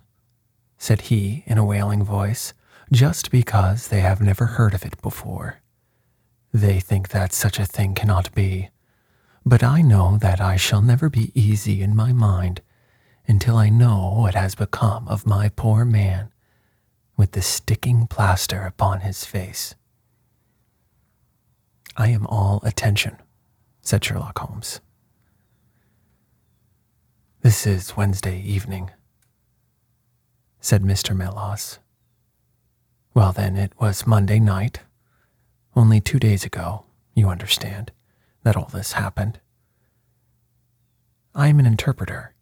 said 0.77 1.03
he 1.03 1.45
in 1.47 1.59
a 1.59 1.65
wailing 1.65 2.03
voice, 2.03 2.53
just 2.91 3.31
because 3.31 3.89
they 3.89 4.01
have 4.01 4.21
never 4.21 4.47
heard 4.47 4.75
of 4.75 4.85
it 4.85 5.01
before. 5.01 5.61
They 6.53 6.81
think 6.81 7.09
that 7.11 7.33
such 7.33 7.59
a 7.59 7.67
thing 7.67 7.95
cannot 7.95 8.35
be. 8.35 8.71
But 9.47 9.63
I 9.63 9.81
know 9.81 10.19
that 10.19 10.41
I 10.41 10.57
shall 10.57 10.83
never 10.83 11.09
be 11.09 11.31
easy 11.35 11.83
in 11.83 11.95
my 11.95 12.13
mind 12.13 12.63
until 13.27 13.57
I 13.57 13.69
know 13.69 14.15
what 14.19 14.35
has 14.35 14.55
become 14.55 15.07
of 15.07 15.27
my 15.27 15.51
poor 15.51 15.85
man 15.85 16.33
with 17.17 17.33
the 17.33 17.43
sticking 17.43 18.07
plaster 18.07 18.63
upon 18.63 19.01
his 19.01 19.25
face. 19.25 19.75
I 21.97 22.09
am 22.09 22.27
all 22.27 22.61
attention, 22.65 23.19
said 23.83 24.05
Sherlock 24.05 24.39
Holmes. 24.39 24.81
This 27.40 27.68
is 27.68 27.96
Wednesday 27.96 28.40
evening, 28.40 28.90
said 30.59 30.83
Mr. 30.83 31.16
Melas. 31.16 31.79
Well, 33.14 33.31
then, 33.31 33.57
it 33.57 33.72
was 33.79 34.09
Monday 34.09 34.40
night, 34.40 34.81
only 35.77 36.01
two 36.01 36.18
days 36.18 36.44
ago, 36.44 36.87
you 37.14 37.29
understand, 37.29 37.92
that 38.42 38.57
all 38.57 38.68
this 38.72 38.94
happened. 38.94 39.38
I 41.33 41.46
am 41.46 41.61
an 41.61 41.66
interpreter, 41.66 42.35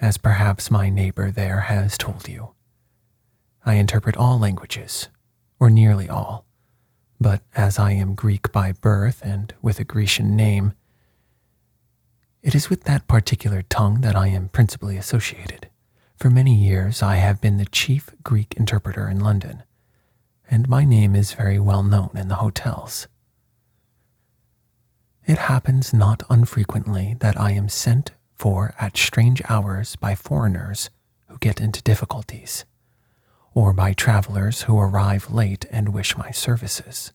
as 0.00 0.16
perhaps 0.16 0.70
my 0.70 0.90
neighbor 0.90 1.32
there 1.32 1.62
has 1.62 1.98
told 1.98 2.28
you. 2.28 2.50
I 3.64 3.74
interpret 3.74 4.16
all 4.16 4.38
languages, 4.38 5.08
or 5.58 5.70
nearly 5.70 6.08
all, 6.08 6.46
but 7.20 7.42
as 7.56 7.80
I 7.80 7.90
am 7.92 8.14
Greek 8.14 8.52
by 8.52 8.70
birth 8.70 9.22
and 9.24 9.52
with 9.60 9.80
a 9.80 9.84
Grecian 9.84 10.36
name, 10.36 10.74
it 12.46 12.54
is 12.54 12.70
with 12.70 12.84
that 12.84 13.06
particular 13.06 13.60
tongue 13.62 14.00
that 14.00 14.16
I 14.16 14.28
am 14.28 14.48
principally 14.48 14.96
associated. 14.96 15.68
For 16.16 16.30
many 16.30 16.54
years, 16.54 17.02
I 17.02 17.16
have 17.16 17.42
been 17.42 17.58
the 17.58 17.66
chief 17.66 18.08
Greek 18.22 18.54
interpreter 18.56 19.08
in 19.08 19.20
London 19.20 19.64
and 20.50 20.68
my 20.68 20.84
name 20.84 21.14
is 21.14 21.32
very 21.32 21.58
well 21.58 21.82
known 21.82 22.10
in 22.14 22.28
the 22.28 22.36
hotels. 22.36 23.08
It 25.26 25.38
happens 25.38 25.92
not 25.92 26.22
unfrequently 26.30 27.16
that 27.20 27.38
I 27.38 27.52
am 27.52 27.68
sent 27.68 28.12
for 28.34 28.74
at 28.78 28.96
strange 28.96 29.42
hours 29.48 29.96
by 29.96 30.14
foreigners 30.14 30.90
who 31.28 31.38
get 31.38 31.60
into 31.60 31.82
difficulties, 31.82 32.64
or 33.54 33.72
by 33.72 33.92
travelers 33.92 34.62
who 34.62 34.78
arrive 34.78 35.32
late 35.32 35.66
and 35.70 35.92
wish 35.92 36.16
my 36.16 36.30
services. 36.30 37.12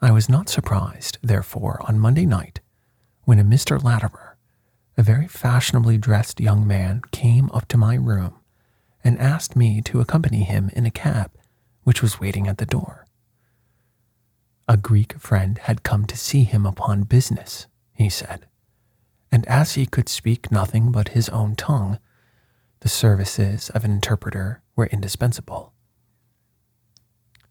I 0.00 0.12
was 0.12 0.28
not 0.28 0.48
surprised, 0.48 1.18
therefore, 1.22 1.80
on 1.88 1.98
Monday 1.98 2.26
night 2.26 2.60
when 3.28 3.38
a 3.38 3.44
Mr. 3.44 3.84
Latimer, 3.84 4.38
a 4.96 5.02
very 5.02 5.28
fashionably 5.28 5.98
dressed 5.98 6.40
young 6.40 6.66
man, 6.66 7.02
came 7.10 7.50
up 7.50 7.68
to 7.68 7.76
my 7.76 7.94
room 7.94 8.32
and 9.04 9.18
asked 9.18 9.54
me 9.54 9.82
to 9.82 10.00
accompany 10.00 10.44
him 10.44 10.70
in 10.72 10.86
a 10.86 10.90
cab 10.90 11.30
which 11.82 12.00
was 12.00 12.18
waiting 12.18 12.46
at 12.46 12.56
the 12.56 12.64
door. 12.64 13.04
A 14.66 14.78
Greek 14.78 15.18
friend 15.18 15.58
had 15.58 15.82
come 15.82 16.06
to 16.06 16.16
see 16.16 16.44
him 16.44 16.64
upon 16.64 17.02
business, 17.02 17.66
he 17.92 18.08
said, 18.08 18.46
and 19.30 19.46
as 19.46 19.74
he 19.74 19.84
could 19.84 20.08
speak 20.08 20.50
nothing 20.50 20.90
but 20.90 21.08
his 21.10 21.28
own 21.28 21.54
tongue, 21.54 21.98
the 22.80 22.88
services 22.88 23.68
of 23.74 23.84
an 23.84 23.90
interpreter 23.90 24.62
were 24.74 24.86
indispensable. 24.86 25.74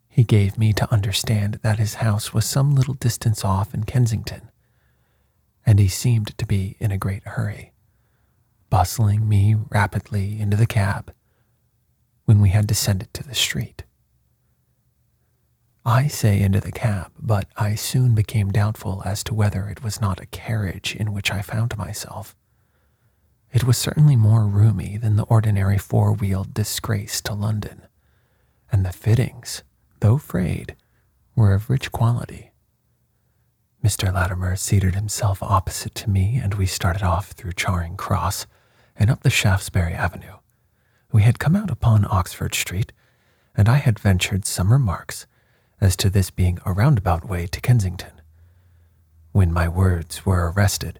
He 0.09 0.23
gave 0.23 0.57
me 0.57 0.73
to 0.73 0.91
understand 0.91 1.59
that 1.61 1.77
his 1.77 2.01
house 2.01 2.33
was 2.33 2.45
some 2.45 2.73
little 2.73 2.95
distance 2.95 3.45
off 3.45 3.75
in 3.75 3.83
Kensington, 3.83 4.49
and 5.67 5.77
he 5.79 5.89
seemed 5.89 6.35
to 6.37 6.45
be 6.45 6.77
in 6.79 6.91
a 6.91 6.97
great 6.97 7.23
hurry, 7.27 7.73
bustling 8.69 9.27
me 9.27 9.55
rapidly 9.69 10.39
into 10.39 10.55
the 10.55 10.65
cab 10.65 11.13
when 12.25 12.41
we 12.41 12.49
had 12.49 12.65
descended 12.65 13.13
to 13.13 13.21
the 13.21 13.35
street. 13.35 13.83
I 15.85 16.07
say 16.07 16.41
into 16.41 16.61
the 16.61 16.71
cab, 16.71 17.11
but 17.19 17.47
I 17.55 17.75
soon 17.75 18.15
became 18.15 18.51
doubtful 18.51 19.03
as 19.05 19.23
to 19.25 19.33
whether 19.33 19.67
it 19.67 19.83
was 19.83 20.01
not 20.01 20.21
a 20.21 20.25
carriage 20.25 20.95
in 20.95 21.13
which 21.13 21.31
I 21.31 21.41
found 21.41 21.77
myself. 21.77 22.35
It 23.53 23.65
was 23.65 23.77
certainly 23.77 24.15
more 24.15 24.47
roomy 24.47 24.97
than 24.97 25.17
the 25.17 25.23
ordinary 25.23 25.77
four 25.77 26.13
wheeled 26.13 26.53
disgrace 26.53 27.21
to 27.21 27.33
London, 27.33 27.83
and 28.71 28.85
the 28.85 28.91
fittings 28.91 29.63
though 29.99 30.17
frayed, 30.17 30.75
were 31.35 31.53
of 31.53 31.69
rich 31.69 31.91
quality. 31.91 32.51
Mr. 33.83 34.13
Latimer 34.13 34.55
seated 34.55 34.95
himself 34.95 35.41
opposite 35.41 35.95
to 35.95 36.09
me, 36.09 36.39
and 36.41 36.55
we 36.55 36.65
started 36.65 37.03
off 37.03 37.31
through 37.31 37.53
Charing 37.53 37.95
Cross 37.95 38.47
and 38.95 39.09
up 39.09 39.21
the 39.21 39.29
Shaftesbury 39.29 39.93
Avenue. 39.93 40.37
We 41.11 41.21
had 41.23 41.39
come 41.39 41.55
out 41.55 41.69
upon 41.69 42.05
Oxford 42.09 42.53
Street, 42.55 42.91
and 43.55 43.69
I 43.69 43.77
had 43.77 43.99
ventured 43.99 44.45
some 44.45 44.71
remarks 44.71 45.25
as 45.79 45.95
to 45.97 46.09
this 46.09 46.31
being 46.31 46.59
a 46.65 46.73
roundabout 46.73 47.27
way 47.27 47.47
to 47.47 47.61
Kensington, 47.61 48.21
when 49.31 49.53
my 49.53 49.67
words 49.67 50.25
were 50.25 50.51
arrested 50.51 50.99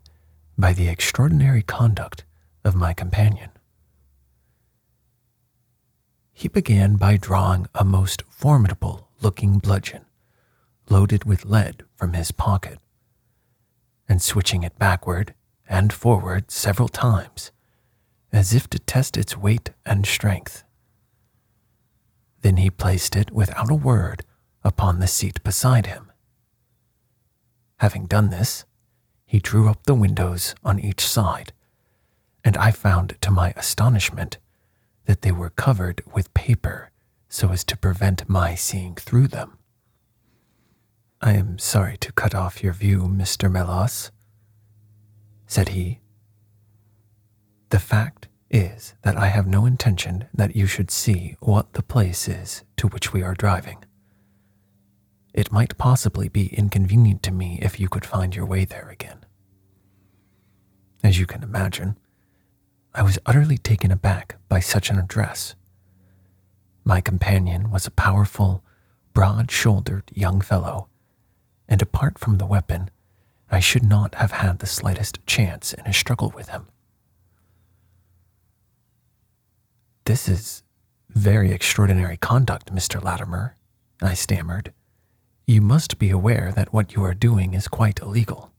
by 0.57 0.73
the 0.73 0.87
extraordinary 0.87 1.63
conduct 1.63 2.23
of 2.63 2.75
my 2.75 2.93
companion. 2.93 3.49
He 6.31 6.47
began 6.47 6.95
by 6.97 7.17
drawing 7.17 7.67
a 7.73 7.83
most 7.83 8.21
formidable 8.29 9.09
looking 9.21 9.57
bludgeon, 9.57 10.05
loaded 10.89 11.23
with 11.23 11.45
lead, 11.45 11.83
from 11.95 12.13
his 12.13 12.31
pocket, 12.31 12.79
and 14.07 14.21
switching 14.21 14.63
it 14.63 14.77
backward 14.77 15.33
and 15.67 15.91
forward 15.91 16.49
several 16.51 16.87
times, 16.87 17.51
as 18.31 18.53
if 18.53 18.69
to 18.69 18.79
test 18.79 19.17
its 19.17 19.35
weight 19.35 19.71
and 19.85 20.05
strength. 20.05 20.63
Then 22.41 22.57
he 22.57 22.69
placed 22.69 23.15
it 23.15 23.31
without 23.31 23.71
a 23.71 23.75
word 23.75 24.23
upon 24.63 24.99
the 24.99 25.07
seat 25.07 25.43
beside 25.43 25.87
him. 25.87 26.11
Having 27.77 28.05
done 28.07 28.29
this, 28.29 28.65
he 29.25 29.39
drew 29.39 29.67
up 29.69 29.83
the 29.83 29.93
windows 29.93 30.55
on 30.63 30.79
each 30.79 31.05
side, 31.05 31.51
and 32.43 32.55
I 32.57 32.71
found 32.71 33.17
to 33.21 33.31
my 33.31 33.53
astonishment 33.57 34.37
that 35.05 35.21
they 35.21 35.31
were 35.31 35.49
covered 35.49 36.01
with 36.13 36.33
paper 36.33 36.91
so 37.29 37.49
as 37.51 37.63
to 37.65 37.77
prevent 37.77 38.29
my 38.29 38.55
seeing 38.55 38.95
through 38.95 39.27
them. 39.27 39.56
I 41.19 41.33
am 41.33 41.57
sorry 41.57 41.97
to 41.97 42.11
cut 42.11 42.35
off 42.35 42.61
your 42.61 42.73
view, 42.73 43.03
Mr. 43.03 43.51
Melas, 43.51 44.11
said 45.47 45.69
he. 45.69 45.99
The 47.69 47.79
fact 47.79 48.27
is 48.51 48.93
that 49.01 49.17
I 49.17 49.27
have 49.27 49.47
no 49.47 49.65
intention 49.65 50.27
that 50.31 50.55
you 50.55 50.67
should 50.67 50.91
see 50.91 51.35
what 51.39 51.73
the 51.73 51.81
place 51.81 52.27
is 52.27 52.63
to 52.77 52.87
which 52.87 53.13
we 53.13 53.23
are 53.23 53.33
driving. 53.33 53.83
It 55.33 55.51
might 55.51 55.77
possibly 55.77 56.29
be 56.29 56.53
inconvenient 56.53 57.23
to 57.23 57.31
me 57.31 57.57
if 57.63 57.79
you 57.79 57.89
could 57.89 58.05
find 58.05 58.35
your 58.35 58.45
way 58.45 58.63
there 58.63 58.89
again. 58.89 59.25
As 61.03 61.19
you 61.19 61.25
can 61.25 61.41
imagine, 61.41 61.97
I 62.93 63.01
was 63.01 63.19
utterly 63.25 63.57
taken 63.57 63.91
aback 63.91 64.37
by 64.49 64.59
such 64.59 64.91
an 64.91 64.99
address. 64.99 65.55
My 66.83 67.01
companion 67.01 67.71
was 67.71 67.87
a 67.87 67.91
powerful, 67.91 68.63
broad 69.13 69.49
shouldered 69.49 70.11
young 70.13 70.41
fellow, 70.41 70.89
and 71.67 71.81
apart 71.81 72.17
from 72.17 72.37
the 72.37 72.45
weapon, 72.45 72.89
I 73.49 73.59
should 73.59 73.83
not 73.83 74.15
have 74.15 74.31
had 74.31 74.59
the 74.59 74.65
slightest 74.65 75.25
chance 75.25 75.73
in 75.73 75.85
a 75.85 75.93
struggle 75.93 76.33
with 76.35 76.49
him. 76.49 76.67
This 80.05 80.27
is 80.27 80.63
very 81.09 81.51
extraordinary 81.51 82.17
conduct, 82.17 82.73
Mr. 82.73 83.03
Latimer, 83.03 83.55
I 84.01 84.13
stammered. 84.13 84.73
You 85.45 85.61
must 85.61 85.97
be 85.97 86.09
aware 86.09 86.51
that 86.55 86.73
what 86.73 86.93
you 86.93 87.03
are 87.03 87.13
doing 87.13 87.53
is 87.53 87.67
quite 87.67 87.99
illegal. 87.99 88.51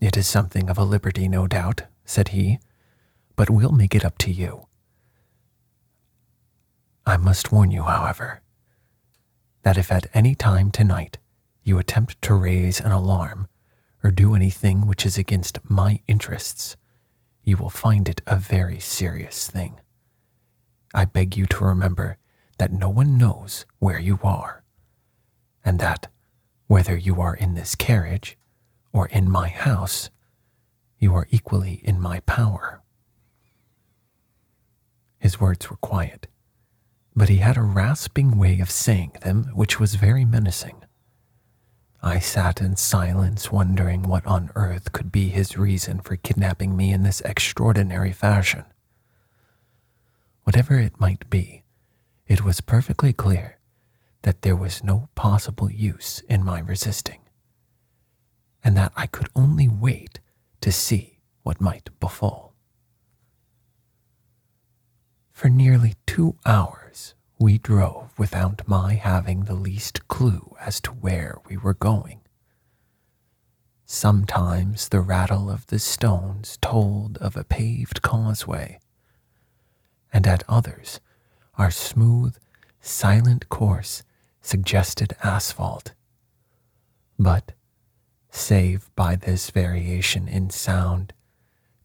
It 0.00 0.16
is 0.16 0.26
something 0.26 0.68
of 0.68 0.78
a 0.78 0.84
liberty, 0.84 1.28
no 1.28 1.46
doubt, 1.46 1.82
said 2.04 2.28
he, 2.28 2.58
but 3.36 3.50
we'll 3.50 3.72
make 3.72 3.94
it 3.94 4.04
up 4.04 4.18
to 4.18 4.30
you. 4.30 4.66
I 7.06 7.16
must 7.16 7.52
warn 7.52 7.70
you, 7.70 7.82
however, 7.82 8.40
that 9.62 9.76
if 9.78 9.90
at 9.90 10.06
any 10.14 10.34
time 10.34 10.70
tonight 10.70 11.18
you 11.64 11.78
attempt 11.78 12.20
to 12.22 12.34
raise 12.34 12.78
an 12.80 12.92
alarm 12.92 13.48
or 14.02 14.10
do 14.10 14.34
anything 14.34 14.86
which 14.86 15.06
is 15.06 15.16
against 15.16 15.58
my 15.68 16.00
interests, 16.06 16.76
you 17.42 17.56
will 17.56 17.70
find 17.70 18.08
it 18.08 18.20
a 18.26 18.36
very 18.36 18.78
serious 18.78 19.48
thing. 19.48 19.80
I 20.94 21.06
beg 21.06 21.36
you 21.36 21.46
to 21.46 21.64
remember 21.64 22.18
that 22.58 22.72
no 22.72 22.88
one 22.88 23.18
knows 23.18 23.66
where 23.78 23.98
you 23.98 24.20
are, 24.22 24.62
and 25.64 25.80
that, 25.80 26.08
whether 26.66 26.96
you 26.96 27.20
are 27.20 27.34
in 27.34 27.54
this 27.54 27.74
carriage 27.74 28.38
or 28.92 29.08
in 29.08 29.30
my 29.30 29.48
house, 29.48 30.10
you 30.98 31.14
are 31.14 31.26
equally 31.30 31.80
in 31.82 32.00
my 32.00 32.20
power. 32.20 32.82
His 35.18 35.40
words 35.40 35.68
were 35.68 35.76
quiet, 35.76 36.26
but 37.16 37.28
he 37.28 37.38
had 37.38 37.56
a 37.56 37.62
rasping 37.62 38.38
way 38.38 38.60
of 38.60 38.70
saying 38.70 39.12
them 39.22 39.44
which 39.54 39.80
was 39.80 39.94
very 39.94 40.24
menacing. 40.24 40.83
I 42.06 42.18
sat 42.18 42.60
in 42.60 42.76
silence, 42.76 43.50
wondering 43.50 44.02
what 44.02 44.26
on 44.26 44.50
earth 44.54 44.92
could 44.92 45.10
be 45.10 45.30
his 45.30 45.56
reason 45.56 46.00
for 46.00 46.16
kidnapping 46.16 46.76
me 46.76 46.92
in 46.92 47.02
this 47.02 47.22
extraordinary 47.22 48.12
fashion. 48.12 48.64
Whatever 50.42 50.78
it 50.78 51.00
might 51.00 51.30
be, 51.30 51.64
it 52.26 52.44
was 52.44 52.60
perfectly 52.60 53.14
clear 53.14 53.58
that 54.20 54.42
there 54.42 54.54
was 54.54 54.84
no 54.84 55.08
possible 55.14 55.70
use 55.70 56.22
in 56.28 56.44
my 56.44 56.58
resisting, 56.58 57.20
and 58.62 58.76
that 58.76 58.92
I 58.94 59.06
could 59.06 59.30
only 59.34 59.66
wait 59.66 60.20
to 60.60 60.70
see 60.70 61.20
what 61.42 61.58
might 61.58 61.88
befall. 62.00 62.54
For 65.32 65.48
nearly 65.48 65.94
two 66.06 66.36
hours, 66.44 66.83
we 67.38 67.58
drove 67.58 68.16
without 68.18 68.62
my 68.66 68.94
having 68.94 69.44
the 69.44 69.54
least 69.54 70.06
clue 70.08 70.54
as 70.60 70.80
to 70.80 70.90
where 70.92 71.38
we 71.48 71.56
were 71.56 71.74
going. 71.74 72.20
Sometimes 73.84 74.88
the 74.88 75.00
rattle 75.00 75.50
of 75.50 75.66
the 75.66 75.78
stones 75.78 76.58
told 76.62 77.18
of 77.18 77.36
a 77.36 77.44
paved 77.44 78.02
causeway, 78.02 78.78
and 80.12 80.26
at 80.26 80.44
others, 80.48 81.00
our 81.58 81.70
smooth, 81.70 82.36
silent 82.80 83.48
course 83.48 84.02
suggested 84.40 85.16
asphalt. 85.22 85.92
But, 87.18 87.52
save 88.30 88.90
by 88.94 89.16
this 89.16 89.50
variation 89.50 90.28
in 90.28 90.50
sound, 90.50 91.12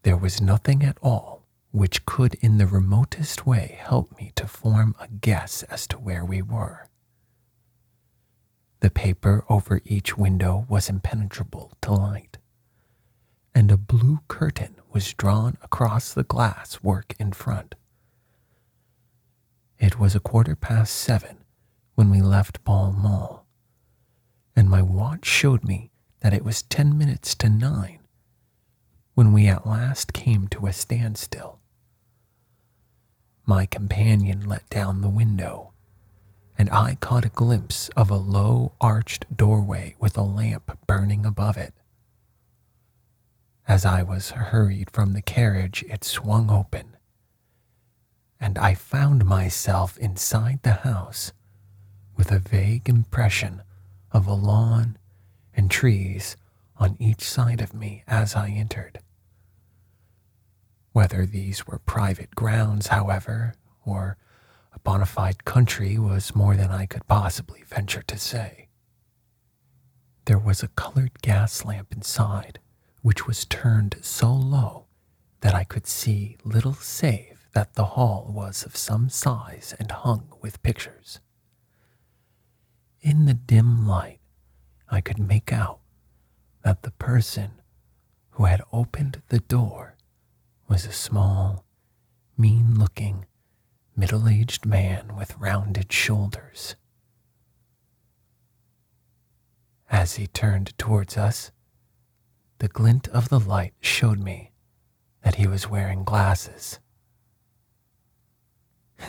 there 0.02 0.16
was 0.16 0.40
nothing 0.40 0.82
at 0.82 0.96
all 1.02 1.39
which 1.72 2.04
could 2.04 2.34
in 2.40 2.58
the 2.58 2.66
remotest 2.66 3.46
way 3.46 3.78
help 3.80 4.16
me 4.18 4.32
to 4.34 4.46
form 4.46 4.94
a 4.98 5.06
guess 5.08 5.62
as 5.64 5.86
to 5.86 5.98
where 5.98 6.24
we 6.24 6.42
were. 6.42 6.88
The 8.80 8.90
paper 8.90 9.44
over 9.48 9.80
each 9.84 10.16
window 10.16 10.66
was 10.68 10.88
impenetrable 10.88 11.72
to 11.82 11.92
light, 11.92 12.38
and 13.54 13.70
a 13.70 13.76
blue 13.76 14.20
curtain 14.26 14.76
was 14.90 15.14
drawn 15.14 15.56
across 15.62 16.12
the 16.12 16.24
glass 16.24 16.82
work 16.82 17.14
in 17.18 17.32
front. 17.32 17.74
It 19.78 19.98
was 19.98 20.14
a 20.14 20.20
quarter 20.20 20.56
past 20.56 20.94
seven 20.94 21.44
when 21.94 22.10
we 22.10 22.20
left 22.20 22.64
Pall 22.64 22.92
Mall, 22.92 23.46
and 24.56 24.68
my 24.68 24.82
watch 24.82 25.24
showed 25.26 25.64
me 25.64 25.90
that 26.20 26.34
it 26.34 26.44
was 26.44 26.62
ten 26.62 26.98
minutes 26.98 27.34
to 27.36 27.48
nine 27.48 28.00
when 29.14 29.32
we 29.32 29.46
at 29.46 29.66
last 29.66 30.12
came 30.12 30.48
to 30.48 30.66
a 30.66 30.72
standstill. 30.72 31.59
My 33.50 33.66
companion 33.66 34.48
let 34.48 34.70
down 34.70 35.00
the 35.00 35.08
window, 35.08 35.72
and 36.56 36.70
I 36.70 36.94
caught 36.94 37.24
a 37.24 37.30
glimpse 37.30 37.88
of 37.96 38.08
a 38.08 38.14
low 38.14 38.74
arched 38.80 39.36
doorway 39.36 39.96
with 39.98 40.16
a 40.16 40.22
lamp 40.22 40.78
burning 40.86 41.26
above 41.26 41.56
it. 41.56 41.74
As 43.66 43.84
I 43.84 44.04
was 44.04 44.30
hurried 44.30 44.88
from 44.92 45.14
the 45.14 45.20
carriage, 45.20 45.84
it 45.88 46.04
swung 46.04 46.48
open, 46.48 46.96
and 48.38 48.56
I 48.56 48.74
found 48.74 49.24
myself 49.24 49.98
inside 49.98 50.60
the 50.62 50.84
house 50.84 51.32
with 52.16 52.30
a 52.30 52.38
vague 52.38 52.88
impression 52.88 53.62
of 54.12 54.28
a 54.28 54.32
lawn 54.32 54.96
and 55.54 55.68
trees 55.68 56.36
on 56.76 56.94
each 57.00 57.22
side 57.28 57.60
of 57.60 57.74
me 57.74 58.04
as 58.06 58.36
I 58.36 58.50
entered. 58.50 59.00
Whether 60.92 61.24
these 61.24 61.66
were 61.66 61.78
private 61.78 62.34
grounds, 62.34 62.88
however, 62.88 63.54
or 63.84 64.16
a 64.72 64.78
bona 64.80 65.06
fide 65.06 65.44
country 65.44 65.98
was 65.98 66.34
more 66.34 66.56
than 66.56 66.70
I 66.70 66.86
could 66.86 67.06
possibly 67.06 67.62
venture 67.62 68.02
to 68.02 68.18
say. 68.18 68.68
There 70.24 70.38
was 70.38 70.62
a 70.62 70.68
colored 70.68 71.22
gas 71.22 71.64
lamp 71.64 71.92
inside, 71.92 72.58
which 73.02 73.26
was 73.26 73.44
turned 73.44 73.98
so 74.02 74.32
low 74.32 74.86
that 75.40 75.54
I 75.54 75.64
could 75.64 75.86
see 75.86 76.36
little 76.44 76.74
save 76.74 77.48
that 77.52 77.74
the 77.74 77.84
hall 77.96 78.30
was 78.34 78.64
of 78.64 78.76
some 78.76 79.08
size 79.08 79.74
and 79.78 79.90
hung 79.90 80.32
with 80.40 80.62
pictures. 80.62 81.20
In 83.00 83.24
the 83.24 83.34
dim 83.34 83.86
light, 83.86 84.20
I 84.88 85.00
could 85.00 85.18
make 85.18 85.52
out 85.52 85.80
that 86.62 86.82
the 86.82 86.90
person 86.90 87.52
who 88.30 88.44
had 88.44 88.62
opened 88.72 89.22
the 89.28 89.40
door 89.40 89.89
was 90.70 90.86
a 90.86 90.92
small, 90.92 91.64
mean 92.38 92.78
looking, 92.78 93.26
middle 93.96 94.28
aged 94.28 94.64
man 94.64 95.16
with 95.16 95.36
rounded 95.36 95.92
shoulders. 95.92 96.76
As 99.90 100.14
he 100.14 100.28
turned 100.28 100.78
towards 100.78 101.16
us, 101.16 101.50
the 102.58 102.68
glint 102.68 103.08
of 103.08 103.30
the 103.30 103.40
light 103.40 103.74
showed 103.80 104.20
me 104.20 104.52
that 105.24 105.34
he 105.34 105.48
was 105.48 105.68
wearing 105.68 106.04
glasses. 106.04 106.78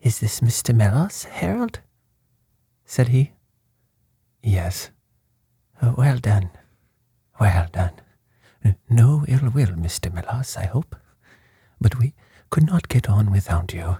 Is 0.00 0.20
this 0.20 0.38
Mr. 0.38 0.72
Melas, 0.72 1.24
Harold? 1.24 1.80
said 2.84 3.08
he. 3.08 3.32
Yes. 4.44 4.90
Oh, 5.82 5.94
well 5.98 6.18
done. 6.18 6.50
Well 7.40 7.66
done. 7.72 7.94
No 8.88 9.24
ill 9.28 9.50
will, 9.50 9.68
Mr. 9.68 10.12
Melas, 10.12 10.56
I 10.56 10.66
hope. 10.66 10.96
But 11.80 11.98
we 11.98 12.14
could 12.50 12.64
not 12.66 12.88
get 12.88 13.08
on 13.08 13.30
without 13.30 13.72
you. 13.72 13.98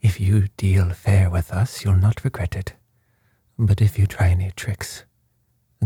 If 0.00 0.20
you 0.20 0.48
deal 0.56 0.90
fair 0.90 1.30
with 1.30 1.52
us, 1.52 1.84
you'll 1.84 1.96
not 1.96 2.24
regret 2.24 2.54
it. 2.56 2.74
But 3.58 3.80
if 3.82 3.98
you 3.98 4.06
try 4.06 4.28
any 4.28 4.50
tricks, 4.52 5.04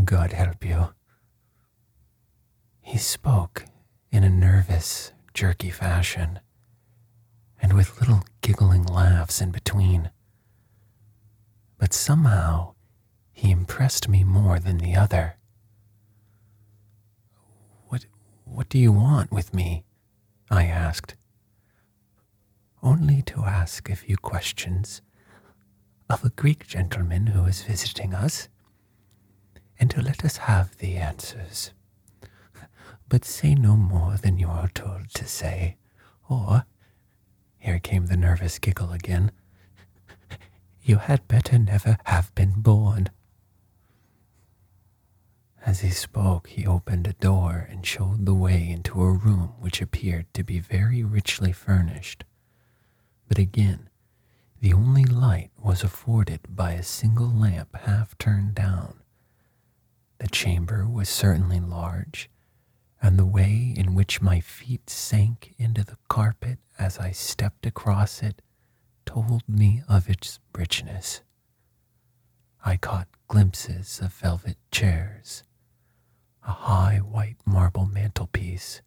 God 0.04 0.32
help 0.32 0.64
you. 0.64 0.92
He 2.80 2.98
spoke 2.98 3.64
in 4.11 4.24
a 4.24 4.30
nervous, 4.30 5.12
jerky 5.35 5.70
fashion, 5.70 6.40
and 7.61 7.72
with 7.72 8.00
little 8.00 8.24
giggling 8.40 8.85
laughs 8.85 9.40
in 9.40 9.50
between. 9.50 10.11
But 11.78 11.94
somehow 11.94 12.74
he 13.32 13.50
impressed 13.50 14.08
me 14.08 14.24
more 14.24 14.58
than 14.58 14.78
the 14.78 14.94
other. 14.94 15.37
What, 18.55 18.69
do 18.69 18.79
you 18.79 18.93
want 18.93 19.33
with 19.33 19.55
me? 19.55 19.83
I 20.51 20.67
asked. 20.67 21.15
Only 22.83 23.23
to 23.23 23.45
ask 23.45 23.88
a 23.88 23.97
few 23.97 24.19
questions 24.19 25.01
of 26.11 26.23
a 26.23 26.29
Greek 26.29 26.67
gentleman 26.67 27.29
who 27.29 27.47
is 27.47 27.62
visiting 27.62 28.12
us, 28.12 28.49
and 29.81 29.91
to 29.91 30.03
let 30.03 30.23
us 30.23 30.37
have 30.37 30.77
the 30.77 30.97
answers. 30.97 31.73
But 33.09 33.25
say 33.25 33.55
no 33.55 33.75
more 33.75 34.17
than 34.19 34.38
you 34.38 34.49
are 34.49 34.69
told 34.69 35.09
to 35.15 35.27
say, 35.27 35.77
or, 36.29 36.67
here 37.59 37.79
came 37.79 38.07
the 38.07 38.19
nervous 38.19 38.59
giggle 38.59 38.93
again, 38.93 39.33
you 40.83 40.97
had 40.97 41.27
better 41.27 41.59
never 41.59 41.97
have 42.05 42.35
been 42.35 42.61
born. 42.61 43.09
As 45.64 45.81
he 45.81 45.90
spoke, 45.90 46.48
he 46.48 46.66
opened 46.66 47.07
a 47.07 47.12
door 47.12 47.66
and 47.70 47.87
showed 47.87 48.27
the 48.27 48.35
way 48.35 48.68
into 48.68 49.01
a 49.03 49.12
room 49.12 49.55
which 49.61 49.81
appeared 49.81 50.33
to 50.35 50.42
be 50.42 50.59
very 50.59 51.03
richly 51.05 51.53
furnished. 51.53 52.25
But 53.29 53.38
again, 53.38 53.88
the 54.61 54.72
only 54.72 55.05
light 55.05 55.51
was 55.59 55.83
afforded 55.83 56.40
by 56.48 56.72
a 56.72 56.83
single 56.83 57.29
lamp 57.31 57.77
half 57.77 58.16
turned 58.18 58.55
down. 58.55 59.01
The 60.18 60.29
chamber 60.29 60.87
was 60.87 61.09
certainly 61.09 61.61
large, 61.61 62.29
and 63.01 63.18
the 63.18 63.27
way 63.27 63.72
in 63.77 63.94
which 63.94 64.20
my 64.20 64.40
feet 64.40 64.90
sank 64.90 65.55
into 65.59 65.85
the 65.85 65.98
carpet 66.09 66.59
as 66.79 66.98
I 66.98 67.12
stepped 67.12 67.66
across 67.66 68.22
it 68.22 68.42
told 69.07 69.48
me 69.48 69.83
of 69.88 70.09
its 70.09 70.38
richness. 70.55 71.22
I 72.64 72.77
caught 72.77 73.09
glimpses 73.29 74.01
of 74.01 74.12
velvet 74.12 74.57
chairs, 74.70 75.42
a 76.44 76.52
high 76.52 76.98
white 76.98 77.37
marble 77.44 77.87
mantelpiece, 77.87 78.83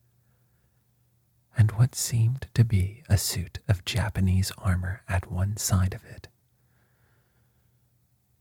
and 1.57 1.71
what 1.73 1.95
seemed 1.95 2.47
to 2.53 2.65
be 2.65 3.03
a 3.07 3.17
suit 3.17 3.59
of 3.67 3.85
Japanese 3.85 4.51
armor 4.57 5.01
at 5.07 5.31
one 5.31 5.55
side 5.57 5.93
of 5.93 6.03
it. 6.05 6.27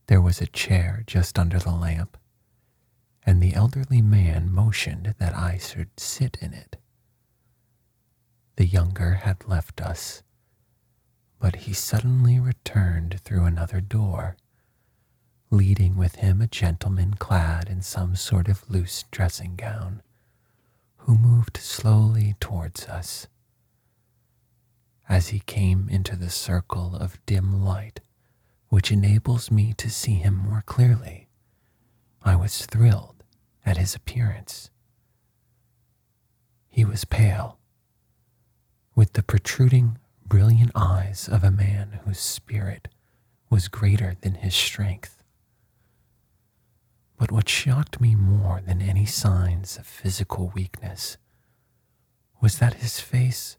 There 0.06 0.20
was 0.20 0.40
a 0.40 0.46
chair 0.46 1.02
just 1.06 1.38
under 1.38 1.58
the 1.58 1.74
lamp, 1.74 2.16
and 3.24 3.42
the 3.42 3.54
elderly 3.54 4.02
man 4.02 4.52
motioned 4.52 5.14
that 5.18 5.34
I 5.34 5.58
should 5.58 5.98
sit 5.98 6.36
in 6.40 6.52
it. 6.52 6.76
The 8.56 8.66
younger 8.66 9.14
had 9.14 9.48
left 9.48 9.80
us, 9.80 10.22
but 11.38 11.56
he 11.56 11.72
suddenly 11.72 12.38
returned 12.38 13.20
through 13.20 13.44
another 13.44 13.80
door, 13.80 14.36
leading 15.54 15.96
with 15.96 16.16
him 16.16 16.40
a 16.40 16.48
gentleman 16.48 17.14
clad 17.14 17.68
in 17.68 17.80
some 17.80 18.16
sort 18.16 18.48
of 18.48 18.68
loose 18.68 19.04
dressing 19.12 19.54
gown 19.54 20.02
who 20.98 21.16
moved 21.16 21.56
slowly 21.56 22.34
towards 22.40 22.86
us. 22.86 23.28
As 25.08 25.28
he 25.28 25.40
came 25.40 25.88
into 25.88 26.16
the 26.16 26.30
circle 26.30 26.96
of 26.96 27.24
dim 27.26 27.62
light, 27.64 28.00
which 28.68 28.90
enables 28.90 29.50
me 29.50 29.72
to 29.74 29.88
see 29.90 30.14
him 30.14 30.34
more 30.34 30.62
clearly, 30.66 31.28
I 32.22 32.34
was 32.36 32.66
thrilled 32.66 33.22
at 33.64 33.76
his 33.76 33.94
appearance. 33.94 34.70
He 36.68 36.84
was 36.84 37.04
pale, 37.04 37.58
with 38.96 39.12
the 39.12 39.22
protruding, 39.22 39.98
brilliant 40.26 40.72
eyes 40.74 41.28
of 41.28 41.44
a 41.44 41.50
man 41.50 42.00
whose 42.04 42.18
spirit 42.18 42.88
was 43.50 43.68
greater 43.68 44.16
than 44.20 44.34
his 44.34 44.54
strength. 44.54 45.22
But 47.24 47.32
what 47.32 47.48
shocked 47.48 48.02
me 48.02 48.14
more 48.14 48.60
than 48.60 48.82
any 48.82 49.06
signs 49.06 49.78
of 49.78 49.86
physical 49.86 50.52
weakness 50.54 51.16
was 52.42 52.58
that 52.58 52.74
his 52.74 53.00
face 53.00 53.56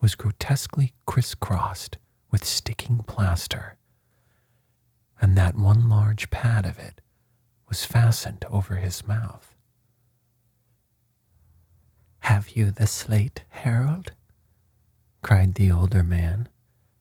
was 0.00 0.14
grotesquely 0.14 0.92
crisscrossed 1.06 1.98
with 2.30 2.44
sticking 2.44 2.98
plaster, 2.98 3.76
and 5.20 5.36
that 5.36 5.56
one 5.56 5.88
large 5.88 6.30
pad 6.30 6.64
of 6.64 6.78
it 6.78 7.00
was 7.68 7.84
fastened 7.84 8.44
over 8.48 8.76
his 8.76 9.04
mouth. 9.04 9.56
Have 12.20 12.50
you 12.50 12.70
the 12.70 12.86
slate, 12.86 13.42
Harold? 13.48 14.12
cried 15.20 15.56
the 15.56 15.72
older 15.72 16.04
man 16.04 16.48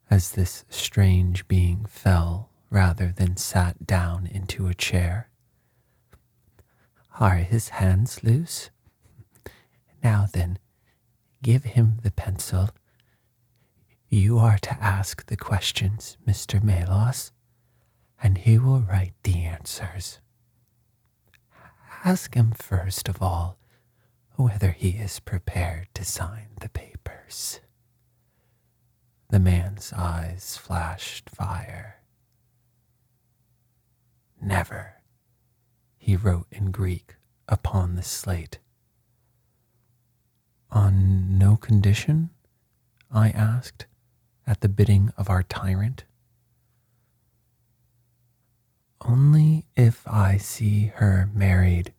as 0.10 0.32
this 0.32 0.66
strange 0.70 1.48
being 1.48 1.86
fell 1.86 2.50
rather 2.72 3.14
than 3.16 3.38
sat 3.38 3.86
down 3.86 4.26
into 4.26 4.66
a 4.66 4.74
chair. 4.74 5.29
Are 7.20 7.36
his 7.36 7.68
hands 7.70 8.24
loose? 8.24 8.70
Now 10.02 10.28
then, 10.32 10.58
give 11.44 11.66
him 11.66 11.98
the 12.02 12.12
pencil. 12.12 12.70
You 14.08 14.40
are 14.40 14.58
to 14.60 14.82
ask 14.82 15.26
the 15.26 15.36
questions, 15.36 16.18
Mr. 16.26 16.64
Melas, 16.64 17.34
and 18.24 18.38
he 18.38 18.58
will 18.58 18.80
write 18.80 19.16
the 19.24 19.44
answers. 19.44 20.20
Ask 22.06 22.36
him 22.36 22.52
first 22.52 23.10
of 23.10 23.22
all 23.22 23.60
whether 24.36 24.72
he 24.72 24.92
is 24.92 25.20
prepared 25.20 25.90
to 25.96 26.06
sign 26.06 26.48
the 26.62 26.70
papers. 26.70 27.60
The 29.30 29.40
man's 29.40 29.92
eyes 29.92 30.56
flashed 30.56 31.30
fire. 31.30 31.98
Never 34.42 34.99
he 36.10 36.16
wrote 36.16 36.48
in 36.52 36.72
Greek 36.72 37.18
upon 37.48 37.94
the 37.94 38.02
slate. 38.02 38.58
On 40.72 41.38
no 41.38 41.56
condition? 41.56 42.32
I 43.12 43.30
asked, 43.30 43.86
at 44.48 44.62
the 44.62 44.70
bidding 44.70 45.14
of 45.18 45.30
our 45.30 45.44
tyrant. 45.44 46.06
Only 49.02 49.68
if 49.76 50.02
I 50.08 50.38
see 50.38 50.88
her 50.96 51.30
married 51.32 51.94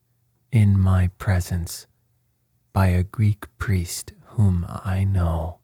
in 0.51 0.77
my 0.77 1.11
presence 1.18 1.87
by 2.73 2.88
a 2.88 3.05
Greek 3.05 3.46
priest 3.59 4.12
whom 4.35 4.66
I 4.68 5.05
know. 5.05 5.61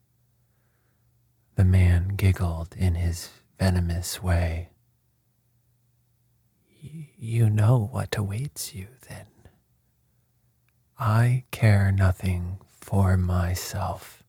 The 1.57 1.65
man 1.65 2.15
giggled 2.15 2.77
in 2.79 2.95
his 2.95 3.29
venomous 3.59 4.23
way. 4.23 4.69
You 7.27 7.51
know 7.51 7.89
what 7.91 8.17
awaits 8.17 8.73
you 8.73 8.87
then. 9.09 9.27
I 10.97 11.45
care 11.51 11.91
nothing 11.91 12.59
for 12.69 13.17
myself. 13.17 14.23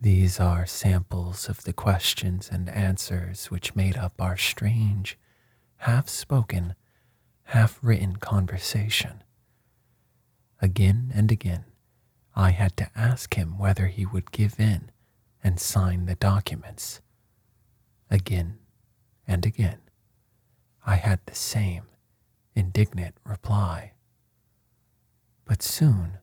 These 0.00 0.38
are 0.38 0.64
samples 0.66 1.48
of 1.48 1.64
the 1.64 1.72
questions 1.72 2.48
and 2.50 2.68
answers 2.68 3.46
which 3.50 3.74
made 3.74 3.96
up 3.96 4.14
our 4.20 4.36
strange, 4.36 5.18
half 5.78 6.08
spoken, 6.08 6.76
half 7.42 7.80
written 7.82 8.16
conversation. 8.16 9.24
Again 10.62 11.10
and 11.12 11.32
again, 11.32 11.64
I 12.36 12.52
had 12.52 12.76
to 12.76 12.90
ask 12.94 13.34
him 13.34 13.58
whether 13.58 13.88
he 13.88 14.06
would 14.06 14.30
give 14.30 14.60
in 14.60 14.92
and 15.42 15.58
sign 15.58 16.06
the 16.06 16.14
documents. 16.14 17.00
Again 18.08 18.58
and 19.26 19.44
again, 19.44 19.80
I 20.86 20.96
had 20.96 21.20
the 21.26 21.34
same 21.34 21.84
indignant 22.54 23.14
reply. 23.24 23.92
But 25.44 25.62
soon 25.62 26.18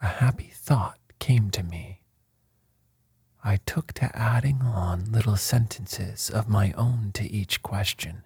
a 0.00 0.06
happy 0.06 0.50
thought 0.54 0.98
came 1.18 1.50
to 1.50 1.62
me. 1.62 2.00
I 3.44 3.58
took 3.66 3.92
to 3.94 4.16
adding 4.16 4.62
on 4.62 5.10
little 5.10 5.36
sentences 5.36 6.30
of 6.30 6.48
my 6.48 6.72
own 6.72 7.10
to 7.14 7.24
each 7.24 7.62
question, 7.62 8.24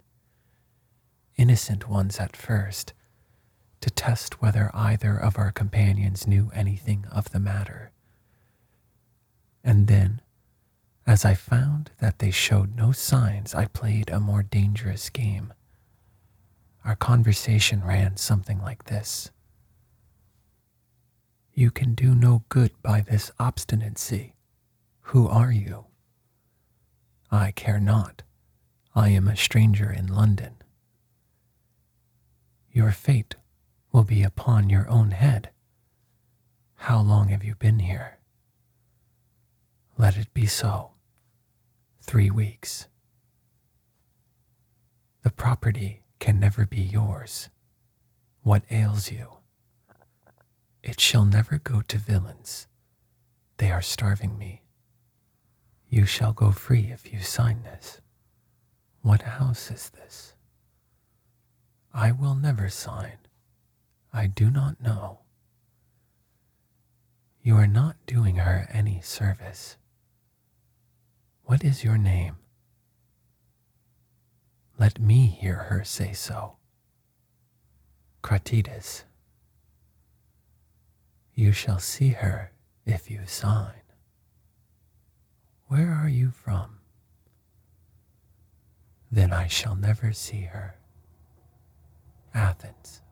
innocent 1.37 1.89
ones 1.89 2.19
at 2.19 2.37
first, 2.37 2.93
to 3.81 3.91
test 3.91 4.43
whether 4.43 4.71
either 4.75 5.17
of 5.17 5.39
our 5.39 5.53
companions 5.53 6.27
knew 6.27 6.51
anything 6.55 7.07
of 7.11 7.31
the 7.31 7.41
matter. 7.41 7.93
And 9.65 9.87
then, 9.87 10.21
as 11.07 11.25
I 11.25 11.35
found 11.35 11.91
that 12.01 12.19
they 12.19 12.33
showed 12.33 12.75
no 12.75 12.91
signs, 12.91 13.55
I 13.55 13.67
played 13.67 14.11
a 14.11 14.19
more 14.19 14.43
dangerous 14.43 15.09
game. 15.09 15.55
Our 16.85 16.97
conversation 16.97 17.85
ran 17.85 18.17
something 18.17 18.61
like 18.61 18.85
this 18.85 19.31
You 21.55 21.71
can 21.71 21.95
do 21.95 22.15
no 22.15 22.43
good 22.49 22.73
by 22.83 23.01
this 23.03 23.31
obstinacy. 23.39 24.35
Who 25.13 25.29
are 25.29 25.53
you? 25.53 25.87
I 27.31 27.53
care 27.53 27.81
not. 27.81 28.23
I 28.95 29.11
am 29.11 29.29
a 29.29 29.37
stranger 29.37 29.91
in 29.91 30.09
London. 30.09 30.57
Your 32.73 32.91
fate 32.91 33.37
will 33.93 34.05
be 34.05 34.23
upon 34.23 34.69
your 34.71 34.89
own 34.89 35.13
head. 35.13 35.51
How 36.75 37.01
long 37.01 37.29
have 37.29 37.45
you 37.45 37.55
been 37.55 37.79
here? 37.79 38.19
Let 39.97 40.17
it 40.17 40.33
be 40.35 40.47
so. 40.47 40.96
Three 42.07 42.31
weeks. 42.31 42.87
The 45.25 45.31
property 45.31 46.05
can 46.21 46.39
never 46.39 46.65
be 46.65 46.81
yours. 46.81 47.49
What 48.43 48.63
ails 48.71 49.11
you? 49.11 49.39
It 50.85 51.01
shall 51.01 51.25
never 51.25 51.59
go 51.59 51.83
to 51.89 51.99
villains. 51.99 52.69
They 53.57 53.73
are 53.73 53.83
starving 53.83 54.39
me. 54.39 54.63
You 55.89 56.07
shall 56.07 56.33
go 56.33 56.53
free 56.53 56.93
if 56.93 57.13
you 57.13 57.21
sign 57.21 57.65
this. 57.65 58.01
What 59.03 59.23
house 59.23 59.73
is 59.73 59.91
this? 59.91 60.35
I 61.93 62.13
will 62.13 62.37
never 62.37 62.69
sign. 62.69 63.19
I 64.13 64.29
do 64.29 64.49
not 64.49 64.81
know. 64.81 65.23
You 67.43 67.57
are 67.57 67.67
not 67.67 67.97
doing 68.07 68.37
her 68.37 68.69
any 68.73 69.01
service. 69.01 69.77
What 71.47 71.63
is 71.63 71.85
your 71.85 71.97
name? 71.97 72.39
Let 74.81 74.99
me 74.99 75.27
hear 75.29 75.55
her 75.55 75.85
say 75.85 76.13
so. 76.13 76.57
Kratides. 78.21 79.05
You 81.35 81.53
shall 81.53 81.79
see 81.79 82.09
her 82.09 82.51
if 82.85 83.09
you 83.09 83.21
sign. 83.27 83.81
Where 85.69 85.93
are 85.93 86.09
you 86.09 86.33
from? 86.33 86.79
Then 89.13 89.33
I 89.33 89.47
shall 89.47 89.77
never 89.77 90.13
see 90.13 90.43
her. 90.43 90.75
Athens. 92.35 93.03